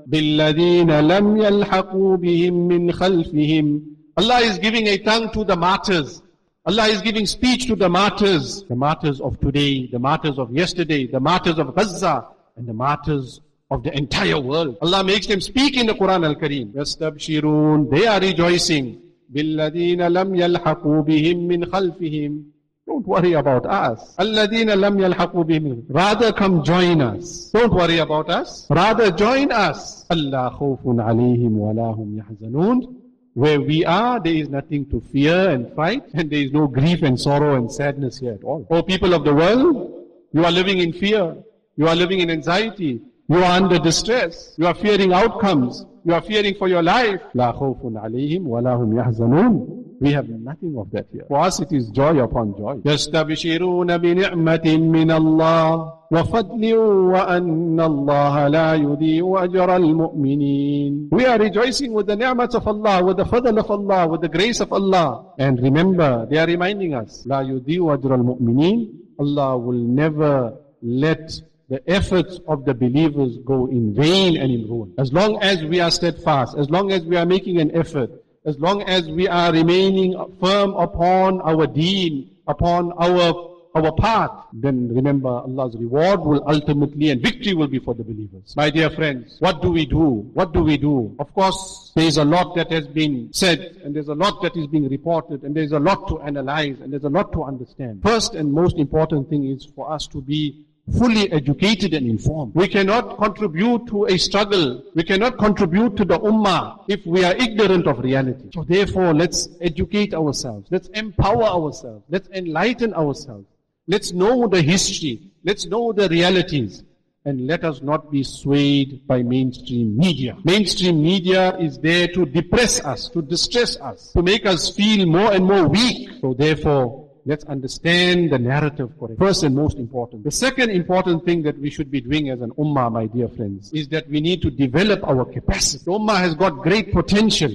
بِالَّذِينَ 0.09 0.91
لَمْ 0.91 1.37
يَلْحَقُوا 1.37 2.17
بِهِمْ 2.17 2.67
مِنْ 2.67 2.91
خَلْفِهِمْ 2.91 3.81
Allah 4.17 4.39
is 4.41 4.57
giving 4.59 4.87
a 4.87 4.97
tongue 4.97 5.31
to 5.31 5.45
the 5.45 5.55
martyrs. 5.55 6.21
Allah 6.65 6.87
is 6.87 7.01
giving 7.01 7.25
speech 7.25 7.67
to 7.67 7.75
the 7.75 7.87
martyrs. 7.87 8.63
The 8.65 8.75
martyrs 8.75 9.21
of 9.21 9.39
today, 9.39 9.87
the 9.87 9.99
martyrs 9.99 10.37
of 10.37 10.51
yesterday, 10.51 11.07
the 11.07 11.19
martyrs 11.21 11.57
of 11.57 11.73
Gaza, 11.73 12.27
and 12.57 12.67
the 12.67 12.73
martyrs 12.73 13.39
of 13.71 13.83
the 13.83 13.97
entire 13.97 14.39
world. 14.39 14.77
Allah 14.81 15.03
makes 15.03 15.27
them 15.27 15.39
speak 15.39 15.77
in 15.77 15.87
the 15.87 15.93
Quran 15.93 16.25
al-Kareem. 16.25 16.73
يَسْتَبْشِرُونَ 16.73 17.89
They 17.89 18.05
are 18.05 18.19
rejoicing. 18.19 18.99
بِالَّذِينَ 19.33 20.01
لَمْ 20.01 20.35
يَلْحَقُوا 20.35 21.05
بِهِمْ 21.07 21.47
مِنْ 21.47 21.65
خَلْفِهِمْ 21.65 22.43
don't 22.87 23.07
worry 23.07 23.33
about 23.33 23.65
us. 23.65 24.15
الَّذِينَ 24.19 24.69
لَمْ 24.69 24.99
يَلْحَقُوا 24.99 25.43
بِهِمْ 25.43 25.85
Rather 25.89 26.33
come 26.33 26.63
join 26.63 27.01
us. 27.01 27.49
Don't 27.53 27.73
worry 27.73 27.99
about 27.99 28.29
us. 28.29 28.67
Rather 28.69 29.11
join 29.11 29.51
us. 29.51 30.05
أَلَّا 30.09 30.59
خَوْفٌ 30.59 30.83
عَلَيْهِمْ 30.83 31.51
وَلَا 31.51 31.95
هُمْ 31.97 32.19
يَحْزَنُونَ 32.19 32.95
Where 33.33 33.61
we 33.61 33.85
are, 33.85 34.19
there 34.19 34.33
is 34.33 34.49
nothing 34.49 34.89
to 34.89 34.99
fear 34.99 35.51
and 35.51 35.73
fight, 35.73 36.03
and 36.13 36.29
there 36.29 36.39
is 36.39 36.51
no 36.51 36.67
grief 36.67 37.01
and 37.01 37.19
sorrow 37.19 37.55
and 37.55 37.71
sadness 37.71 38.19
here 38.19 38.33
at 38.33 38.43
all. 38.43 38.67
O 38.69 38.83
people 38.83 39.13
of 39.13 39.23
the 39.23 39.33
world, 39.33 40.07
you 40.33 40.43
are 40.43 40.51
living 40.51 40.79
in 40.79 40.91
fear. 40.91 41.37
You 41.77 41.87
are 41.87 41.95
living 41.95 42.19
in 42.19 42.29
anxiety. 42.29 43.01
You 43.29 43.37
are 43.37 43.53
under 43.61 43.79
distress. 43.79 44.55
You 44.57 44.67
are 44.67 44.73
fearing 44.75 45.13
outcomes. 45.13 45.85
You 46.03 46.13
are 46.13 46.21
fearing 46.21 46.55
for 46.55 46.67
your 46.67 46.83
life. 46.83 47.21
لا 47.35 47.51
خوف 47.51 47.77
عليهم 47.95 48.47
ولا 48.47 48.73
هم 48.75 48.97
يحزنون. 48.97 49.84
We 49.99 50.11
have 50.13 50.27
nothing 50.29 50.75
of 50.77 50.91
that 50.91 51.07
here. 51.11 51.25
For 51.27 51.39
us 51.39 51.59
it 51.59 51.71
is 51.71 51.89
joy 51.89 52.19
upon 52.23 52.55
joy. 52.57 52.81
يستبشرون 52.85 53.97
بنعمة 53.97 54.77
من 54.77 55.11
الله 55.11 55.93
وفضل 56.11 56.75
وأن 57.13 57.79
الله 57.79 58.47
لا 58.47 58.73
يضيع 58.73 59.43
أجر 59.43 59.75
المؤمنين. 59.75 61.09
We 61.11 61.25
are 61.25 61.37
rejoicing 61.39 61.93
with 61.93 62.07
the 62.07 62.15
ni'mat 62.15 62.55
of 62.55 62.67
Allah, 62.67 63.03
with 63.03 63.17
the 63.17 63.25
fadl 63.25 63.57
of 63.57 63.69
Allah, 63.69 64.07
with 64.07 64.21
the 64.21 64.29
grace 64.29 64.59
of 64.59 64.73
Allah. 64.73 65.33
And 65.37 65.61
remember, 65.61 66.25
they 66.29 66.37
are 66.37 66.47
reminding 66.47 66.93
us, 66.93 67.25
لا 67.27 67.41
يضيع 67.41 67.93
أجر 67.93 68.15
المؤمنين. 68.15 68.89
Allah 69.19 69.57
will 69.57 69.77
never 69.77 70.57
let 70.81 71.31
the 71.69 71.81
efforts 71.89 72.39
of 72.47 72.65
the 72.65 72.73
believers 72.73 73.37
go 73.45 73.67
in 73.67 73.93
vain 73.93 74.35
and 74.35 74.51
in 74.51 74.67
ruin. 74.67 74.93
As 74.97 75.13
long 75.13 75.41
as 75.41 75.63
we 75.63 75.79
are 75.79 75.91
steadfast, 75.91 76.57
as 76.57 76.69
long 76.69 76.91
as 76.91 77.05
we 77.05 77.15
are 77.15 77.25
making 77.25 77.61
an 77.61 77.73
effort, 77.73 78.11
as 78.46 78.58
long 78.58 78.82
as 78.82 79.10
we 79.10 79.28
are 79.28 79.52
remaining 79.52 80.14
firm 80.40 80.72
upon 80.74 81.40
our 81.42 81.66
deen, 81.66 82.30
upon 82.46 82.92
our 82.92 83.52
our 83.76 83.92
path, 83.92 84.30
then 84.54 84.88
remember 84.94 85.28
Allah's 85.28 85.76
reward 85.76 86.20
will 86.20 86.42
ultimately 86.48 87.10
and 87.10 87.20
victory 87.20 87.52
will 87.52 87.66
be 87.66 87.78
for 87.78 87.92
the 87.92 88.02
believers. 88.02 88.54
My 88.56 88.70
dear 88.70 88.88
friends, 88.88 89.36
what 89.38 89.60
do 89.60 89.70
we 89.70 89.84
do? 89.84 90.30
What 90.32 90.54
do 90.54 90.62
we 90.64 90.78
do? 90.78 91.14
Of 91.18 91.34
course, 91.34 91.92
there 91.94 92.06
is 92.06 92.16
a 92.16 92.24
lot 92.24 92.56
that 92.56 92.72
has 92.72 92.86
been 92.86 93.30
said, 93.34 93.78
and 93.84 93.94
there's 93.94 94.08
a 94.08 94.14
lot 94.14 94.40
that 94.42 94.56
is 94.56 94.66
being 94.66 94.88
reported, 94.88 95.42
and 95.42 95.54
there's 95.54 95.72
a 95.72 95.78
lot 95.78 96.08
to 96.08 96.20
analyze, 96.22 96.80
and 96.80 96.90
there's 96.90 97.04
a 97.04 97.10
lot 97.10 97.32
to 97.34 97.44
understand. 97.44 98.02
First 98.02 98.34
and 98.34 98.50
most 98.50 98.78
important 98.78 99.28
thing 99.28 99.44
is 99.44 99.66
for 99.66 99.92
us 99.92 100.06
to 100.06 100.22
be 100.22 100.64
fully 100.92 101.30
educated 101.32 101.94
and 101.94 102.06
informed. 102.06 102.54
We 102.54 102.68
cannot 102.68 103.18
contribute 103.18 103.86
to 103.88 104.06
a 104.06 104.16
struggle. 104.16 104.84
We 104.94 105.02
cannot 105.02 105.38
contribute 105.38 105.96
to 105.96 106.04
the 106.04 106.18
ummah 106.18 106.84
if 106.88 107.04
we 107.06 107.24
are 107.24 107.34
ignorant 107.34 107.86
of 107.86 107.98
reality. 107.98 108.50
So 108.54 108.64
therefore, 108.64 109.12
let's 109.12 109.48
educate 109.60 110.14
ourselves. 110.14 110.68
Let's 110.70 110.88
empower 110.88 111.44
ourselves. 111.44 112.04
Let's 112.08 112.28
enlighten 112.28 112.94
ourselves. 112.94 113.46
Let's 113.88 114.12
know 114.12 114.46
the 114.46 114.62
history. 114.62 115.30
Let's 115.44 115.66
know 115.66 115.92
the 115.92 116.08
realities. 116.08 116.82
And 117.24 117.48
let 117.48 117.64
us 117.64 117.82
not 117.82 118.12
be 118.12 118.22
swayed 118.22 119.04
by 119.08 119.24
mainstream 119.24 119.96
media. 119.96 120.36
Mainstream 120.44 121.02
media 121.02 121.56
is 121.58 121.76
there 121.78 122.06
to 122.08 122.24
depress 122.24 122.84
us, 122.84 123.08
to 123.08 123.20
distress 123.20 123.76
us, 123.78 124.12
to 124.12 124.22
make 124.22 124.46
us 124.46 124.70
feel 124.70 125.06
more 125.06 125.32
and 125.32 125.44
more 125.44 125.66
weak. 125.66 126.08
So 126.20 126.34
therefore, 126.34 127.05
let's 127.26 127.44
understand 127.44 128.30
the 128.30 128.38
narrative 128.38 128.90
correctly. 128.98 129.26
First 129.26 129.42
and 129.42 129.54
most 129.54 129.76
important. 129.76 130.24
The 130.24 130.30
second 130.30 130.70
important 130.70 131.24
thing 131.24 131.42
that 131.42 131.58
we 131.58 131.70
should 131.70 131.90
be 131.90 132.00
doing 132.00 132.30
as 132.30 132.40
an 132.40 132.52
ummah, 132.52 132.90
my 132.90 133.06
dear 133.06 133.28
friends, 133.28 133.72
is 133.72 133.88
that 133.88 134.08
we 134.08 134.20
need 134.20 134.40
to 134.42 134.50
develop 134.50 135.02
our 135.06 135.24
capacity. 135.24 135.84
The 135.84 135.90
ummah 135.90 136.18
has 136.18 136.34
got 136.34 136.62
great 136.62 136.92
potential. 136.92 137.50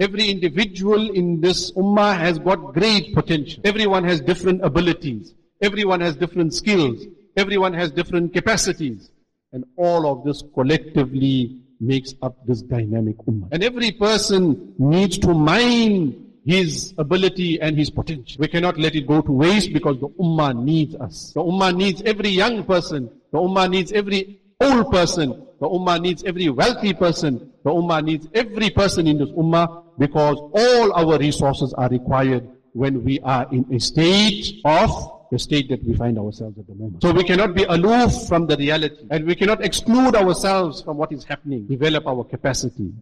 Every 0.00 0.28
individual 0.28 1.10
in 1.10 1.40
this 1.40 1.70
ummah 1.72 2.18
has 2.18 2.38
got 2.40 2.74
great 2.74 3.14
potential. 3.14 3.62
Everyone 3.64 4.02
has 4.04 4.20
different 4.20 4.64
abilities. 4.64 5.34
Everyone 5.60 6.00
has 6.00 6.16
different 6.16 6.52
skills. 6.52 7.06
Everyone 7.36 7.72
has 7.72 7.92
different 7.92 8.34
capacities. 8.34 9.10
And 9.52 9.64
all 9.76 10.10
of 10.10 10.24
this 10.24 10.42
collectively 10.54 11.60
makes 11.78 12.14
up 12.22 12.44
this 12.46 12.62
dynamic 12.62 13.16
ummah. 13.18 13.48
And 13.52 13.62
every 13.62 13.92
person 13.92 14.74
needs 14.78 15.18
to 15.18 15.32
mine 15.32 16.31
his 16.44 16.94
ability 16.98 17.60
and 17.60 17.76
his 17.78 17.90
potential. 17.90 18.40
We 18.40 18.48
cannot 18.48 18.78
let 18.78 18.94
it 18.94 19.06
go 19.06 19.20
to 19.20 19.32
waste 19.32 19.72
because 19.72 19.98
the 20.00 20.08
ummah 20.08 20.60
needs 20.60 20.94
us. 20.96 21.32
The 21.34 21.40
ummah 21.40 21.74
needs 21.74 22.02
every 22.02 22.30
young 22.30 22.64
person. 22.64 23.10
The 23.32 23.38
ummah 23.38 23.70
needs 23.70 23.92
every 23.92 24.40
old 24.60 24.90
person. 24.90 25.46
The 25.60 25.68
ummah 25.68 26.00
needs 26.00 26.24
every 26.24 26.48
wealthy 26.48 26.94
person. 26.94 27.52
The 27.64 27.70
ummah 27.70 28.04
needs 28.04 28.26
every 28.34 28.70
person 28.70 29.06
in 29.06 29.18
this 29.18 29.30
ummah 29.30 29.84
because 29.98 30.36
all 30.36 30.92
our 30.92 31.18
resources 31.18 31.72
are 31.74 31.88
required 31.88 32.48
when 32.72 33.04
we 33.04 33.20
are 33.20 33.46
in 33.52 33.66
a 33.72 33.78
state 33.78 34.60
of 34.64 34.90
the 35.30 35.38
state 35.38 35.68
that 35.70 35.82
we 35.84 35.94
find 35.94 36.18
ourselves 36.18 36.58
at 36.58 36.66
the 36.66 36.74
moment. 36.74 37.02
So 37.02 37.12
we 37.12 37.24
cannot 37.24 37.54
be 37.54 37.64
aloof 37.64 38.28
from 38.28 38.46
the 38.46 38.56
reality 38.56 39.06
and 39.10 39.24
we 39.24 39.34
cannot 39.34 39.64
exclude 39.64 40.16
ourselves 40.16 40.82
from 40.82 40.96
what 40.96 41.12
is 41.12 41.24
happening. 41.24 41.66
Develop 41.66 42.06
our 42.06 42.24
capacity 42.24 42.92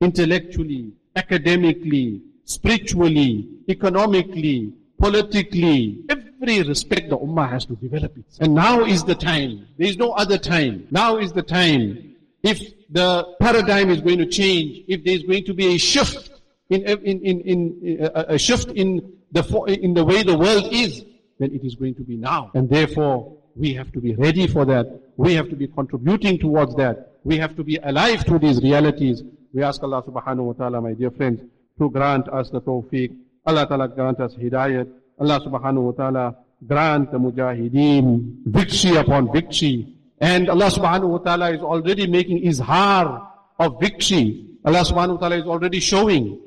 intellectually, 0.00 0.92
academically, 1.16 2.22
spiritually, 2.50 3.48
economically, 3.68 4.72
politically, 4.98 6.04
every 6.08 6.62
respect 6.62 7.08
the 7.08 7.16
ummah 7.16 7.48
has 7.48 7.64
to 7.66 7.76
develop 7.76 8.16
it. 8.18 8.24
And 8.40 8.54
now 8.54 8.84
is 8.84 9.04
the 9.04 9.14
time. 9.14 9.68
There 9.78 9.88
is 9.88 9.96
no 9.96 10.12
other 10.12 10.38
time. 10.38 10.88
Now 10.90 11.18
is 11.18 11.32
the 11.32 11.42
time. 11.42 12.16
If 12.42 12.60
the 12.90 13.36
paradigm 13.40 13.90
is 13.90 14.00
going 14.00 14.18
to 14.18 14.26
change, 14.26 14.84
if 14.88 15.04
there 15.04 15.14
is 15.14 15.22
going 15.22 15.44
to 15.44 15.54
be 15.54 15.74
a 15.74 15.78
shift 15.78 16.30
in, 16.70 16.82
in, 16.82 17.20
in, 17.20 17.40
in 17.42 18.10
a, 18.14 18.34
a 18.34 18.38
shift 18.38 18.70
in 18.70 19.12
the, 19.30 19.42
in 19.80 19.94
the 19.94 20.04
way 20.04 20.22
the 20.22 20.36
world 20.36 20.72
is, 20.72 21.04
then 21.38 21.52
it 21.52 21.64
is 21.64 21.76
going 21.76 21.94
to 21.94 22.02
be 22.02 22.16
now. 22.16 22.50
And 22.54 22.68
therefore, 22.68 23.36
we 23.54 23.74
have 23.74 23.92
to 23.92 24.00
be 24.00 24.14
ready 24.14 24.46
for 24.46 24.64
that. 24.64 24.86
We 25.16 25.34
have 25.34 25.48
to 25.50 25.56
be 25.56 25.68
contributing 25.68 26.38
towards 26.38 26.74
that. 26.76 27.18
We 27.22 27.38
have 27.38 27.54
to 27.56 27.64
be 27.64 27.76
alive 27.76 28.24
to 28.24 28.38
these 28.38 28.60
realities. 28.62 29.22
We 29.52 29.62
ask 29.62 29.82
Allah 29.82 30.02
subhanahu 30.02 30.44
wa 30.44 30.52
ta'ala, 30.54 30.80
my 30.80 30.94
dear 30.94 31.10
friends, 31.10 31.42
to 31.80 31.90
grant 31.90 32.28
us 32.28 32.50
the 32.50 32.60
tawfiq. 32.60 33.16
Allah 33.46 33.66
ta'ala 33.66 33.88
grant 33.88 34.20
us 34.20 34.34
hidayat. 34.36 34.86
Allah 35.18 35.40
subhanahu 35.40 35.90
wa 35.90 35.92
ta'ala 35.92 36.36
grant 36.66 37.10
the 37.10 37.18
mujahideen 37.18 38.44
victory 38.44 38.96
upon 38.96 39.32
victory. 39.32 39.96
And 40.20 40.50
Allah 40.50 40.68
subhanahu 40.68 41.08
wa 41.08 41.18
ta'ala 41.18 41.50
is 41.52 41.60
already 41.60 42.06
making 42.06 42.44
izhar 42.44 43.26
of 43.58 43.80
victory. 43.80 44.46
Allah 44.64 44.84
subhanahu 44.84 45.16
wa 45.16 45.20
ta'ala 45.24 45.36
is 45.36 45.46
already 45.46 45.80
showing 45.80 46.38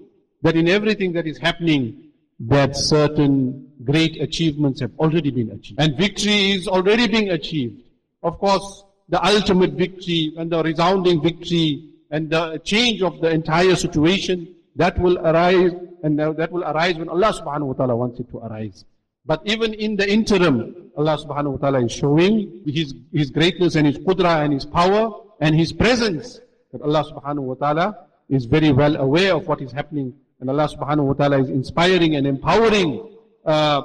that 0.44 0.56
in 0.56 0.70
everything 0.70 1.14
that 1.14 1.26
is 1.26 1.40
happening, 1.40 2.12
that 2.40 2.76
certain 2.78 3.72
great 3.84 4.22
achievements 4.22 4.82
have 4.82 4.92
already 5.00 5.32
been 5.32 5.50
achieved. 5.50 5.82
And 5.82 5.98
victory 5.98 6.52
is 6.52 6.68
already 6.68 7.08
being 7.08 7.30
achieved. 7.30 7.82
Of 8.22 8.38
course, 8.38 8.84
the 9.10 9.24
ultimate 9.26 9.72
victory 9.74 10.34
and 10.38 10.52
the 10.52 10.62
resounding 10.62 11.22
victory 11.24 11.90
and 12.12 12.30
the 12.30 12.62
change 12.64 13.02
of 13.02 13.20
the 13.22 13.30
entire 13.32 13.76
situation, 13.76 14.54
that 14.76 14.98
will 15.00 15.18
arise 15.20 15.72
and 16.04 16.20
that 16.20 16.52
will 16.52 16.64
arise 16.64 16.96
when 16.96 17.10
Allah 17.10 17.34
subhanahu 17.34 17.68
wa 17.68 17.74
ta'ala 17.74 17.96
wants 17.96 18.20
it 18.20 18.30
to 18.32 18.40
arise. 18.40 18.86
But 19.26 19.42
even 19.46 19.74
in 19.74 19.96
the 19.96 20.10
interim, 20.10 20.92
Allah 20.98 21.18
subhanahu 21.18 21.52
wa 21.52 21.58
ta'ala 21.58 21.86
is 21.86 21.92
showing 21.92 22.64
His, 22.66 22.94
His 23.14 23.32
greatness 23.32 23.76
and 23.76 23.88
His 23.88 23.98
qudra 23.98 24.44
and 24.44 24.54
His 24.54 24.66
power 24.66 25.12
and 25.40 25.56
His 25.56 25.72
presence. 25.72 26.40
That 26.72 26.82
Allah 26.82 27.06
subhanahu 27.06 27.44
wa 27.44 27.54
ta'ala 27.56 27.98
is 28.30 28.46
very 28.46 28.72
well 28.72 28.96
aware 28.98 29.36
of 29.36 29.48
what 29.48 29.62
is 29.62 29.72
happening 29.72 30.14
and 30.44 30.50
Allah 30.50 30.68
subhanahu 30.68 31.06
wa 31.06 31.14
ta'ala 31.14 31.40
is 31.40 31.48
inspiring 31.48 32.18
and 32.18 32.28
empowering 32.28 33.16
uh, 33.46 33.82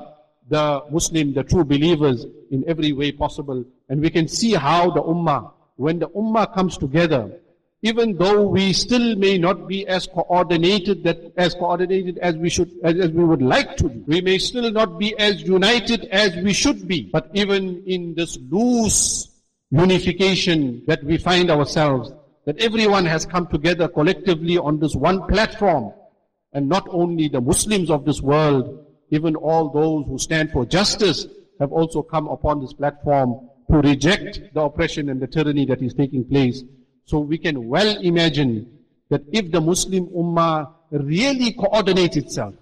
the 0.49 0.83
Muslim, 0.91 1.33
the 1.33 1.45
true 1.45 1.63
believers 1.63 2.27
in 2.51 2.65
every 2.67 2.93
way 2.93 3.13
possible. 3.13 3.65
And 3.89 4.01
we 4.01 4.11
can 4.11 4.27
see 4.27 4.55
how 4.55 4.91
the 4.91 5.01
ummah, 5.01 5.53
when 5.77 6.01
the 6.01 6.09
ummah 6.09 6.53
comes 6.53 6.77
together, 6.77 7.31
even 7.83 8.17
though 8.17 8.43
we 8.43 8.73
still 8.73 9.15
may 9.17 9.39
not 9.39 9.69
be 9.69 9.87
as 9.87 10.07
coordinated 10.09 11.05
that 11.05 11.33
as 11.37 11.55
coordinated 11.55 12.19
as 12.19 12.37
we 12.37 12.51
should 12.51 12.71
as, 12.83 12.99
as 12.99 13.11
we 13.11 13.23
would 13.25 13.43
like 13.43 13.77
to 13.77 13.89
be. 13.89 14.01
We 14.07 14.21
may 14.21 14.39
still 14.39 14.71
not 14.73 14.99
be 14.99 15.17
as 15.19 15.43
united 15.43 16.07
as 16.07 16.35
we 16.43 16.53
should 16.53 16.89
be. 16.89 17.09
But 17.13 17.31
even 17.35 17.85
in 17.87 18.15
this 18.15 18.37
loose 18.51 19.29
unification 19.71 20.83
that 20.87 21.05
we 21.05 21.19
find 21.19 21.51
ourselves, 21.51 22.11
that 22.47 22.59
everyone 22.59 23.05
has 23.07 23.25
come 23.27 23.47
together 23.47 23.87
collectively 23.87 24.59
on 24.59 24.81
this 24.81 24.95
one 24.97 25.27
platform, 25.29 25.93
and 26.53 26.69
not 26.69 26.89
only 26.91 27.29
the 27.29 27.41
Muslims 27.41 27.91
of 27.91 28.05
this 28.05 28.21
world, 28.21 28.87
even 29.11 29.37
all 29.37 29.69
those 29.69 30.07
who 30.07 30.19
stand 30.19 30.51
for 30.51 30.65
justice 30.67 31.27
have 31.61 31.73
also 31.73 32.03
come 32.03 32.27
upon 32.27 32.61
this 32.61 32.73
platform 32.73 33.49
to 33.71 33.79
reject 33.79 34.41
the 34.55 34.61
oppression 34.61 35.11
and 35.11 35.21
the 35.21 35.27
tyranny 35.27 35.67
that 35.67 35.83
is 35.83 35.95
taking 35.95 36.25
place. 36.25 36.63
So 37.09 37.21
we 37.21 37.39
can 37.39 37.69
well 37.69 37.97
imagine 38.03 38.69
that 39.09 39.23
if 39.33 39.51
the 39.51 39.63
Muslim 39.63 40.09
Ummah 40.09 40.69
really 40.91 41.53
coordinates 41.55 42.19
itself, 42.19 42.53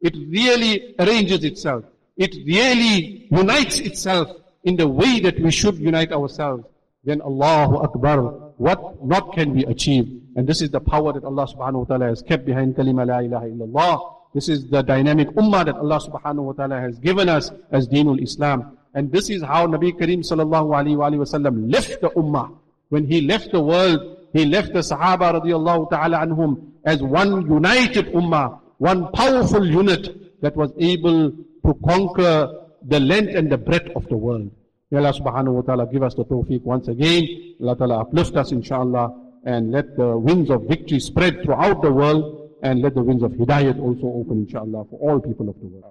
it 0.00 0.14
really 0.14 0.94
arranges 1.00 1.42
itself, 1.42 1.82
it 2.16 2.32
really 2.46 3.26
unites 3.32 3.80
itself 3.80 4.30
in 4.62 4.76
the 4.76 4.86
way 4.86 5.18
that 5.18 5.40
we 5.40 5.50
should 5.50 5.76
unite 5.78 6.12
ourselves, 6.12 6.62
then 7.02 7.20
Allahu 7.20 7.78
Akbar, 7.82 8.22
what 8.58 9.04
not 9.04 9.32
can 9.32 9.54
we 9.54 9.64
achieve? 9.66 10.06
And 10.36 10.46
this 10.46 10.62
is 10.62 10.70
the 10.70 10.80
power 10.80 11.12
that 11.12 11.24
Allah 11.24 11.48
subhanahu 11.48 11.82
wa 11.82 11.84
ta'ala 11.84 12.06
has 12.06 12.22
kept 12.22 12.46
behind 12.46 12.76
kalima 12.76 13.04
la 13.04 13.18
ilaha 13.18 13.46
illallah. 13.46 14.14
This 14.34 14.48
is 14.48 14.70
the 14.70 14.82
dynamic 14.82 15.30
ummah 15.30 15.64
that 15.66 15.74
Allah 15.74 15.98
subhanahu 15.98 16.44
wa 16.44 16.52
ta'ala 16.52 16.78
has 16.78 16.96
given 17.00 17.28
us 17.28 17.50
as 17.72 17.88
Deenul 17.88 18.22
Islam. 18.22 18.78
And 18.94 19.10
this 19.10 19.30
is 19.30 19.42
how 19.42 19.66
Nabi 19.66 19.98
Kareem 19.98 20.22
sallallahu 20.22 20.70
alayhi 20.78 21.18
wa 21.18 21.24
sallam 21.24 21.72
left 21.72 22.00
the 22.00 22.10
ummah. 22.10 22.54
When 22.88 23.06
he 23.06 23.20
left 23.22 23.52
the 23.52 23.60
world, 23.60 24.16
he 24.32 24.44
left 24.44 24.72
the 24.72 24.80
Sahaba 24.80 25.40
radiallahu 25.40 25.90
ta'ala 25.90 26.18
anhum 26.18 26.70
as 26.84 27.02
one 27.02 27.46
united 27.46 28.06
ummah, 28.12 28.60
one 28.78 29.10
powerful 29.12 29.66
unit 29.66 30.40
that 30.42 30.54
was 30.56 30.72
able 30.78 31.30
to 31.30 31.74
conquer 31.84 32.52
the 32.82 33.00
length 33.00 33.34
and 33.34 33.50
the 33.50 33.58
breadth 33.58 33.90
of 33.96 34.06
the 34.08 34.16
world. 34.16 34.50
May 34.90 34.98
Allah 34.98 35.12
subhanahu 35.12 35.54
wa 35.54 35.60
ta'ala 35.62 35.86
give 35.92 36.02
us 36.04 36.14
the 36.14 36.24
tawfiq 36.24 36.62
once 36.62 36.86
again. 36.86 37.26
Allah 37.60 37.76
ta'ala 37.76 38.00
uplift 38.02 38.36
us 38.36 38.52
inshallah 38.52 39.12
and 39.44 39.72
let 39.72 39.96
the 39.96 40.16
winds 40.16 40.50
of 40.50 40.62
victory 40.68 41.00
spread 41.00 41.42
throughout 41.42 41.82
the 41.82 41.90
world 41.90 42.50
and 42.62 42.82
let 42.82 42.94
the 42.94 43.02
winds 43.02 43.22
of 43.22 43.32
hidayat 43.32 43.80
also 43.80 44.06
open 44.06 44.46
inshallah 44.46 44.84
for 44.90 44.98
all 45.00 45.18
people 45.18 45.48
of 45.48 45.56
the 45.58 45.66
world. 45.66 45.90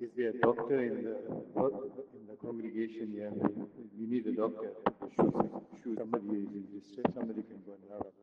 Is, 0.00 0.10
there 0.16 0.30
a 0.30 0.38
doctor 0.38 0.80
in 0.80 1.02
the, 1.04 1.16
in 1.58 2.22
the 2.28 2.36
congregation? 2.40 3.10
Yeah, 3.14 3.30
you 3.98 4.06
need 4.08 4.26
a 4.26 4.32
doctor. 4.32 4.72
Somebody 5.84 6.26
is. 6.28 6.84
Somebody 7.14 7.42
can 7.42 7.60
go 7.66 7.72
and 7.74 7.84
have 7.92 8.02
a 8.02 8.15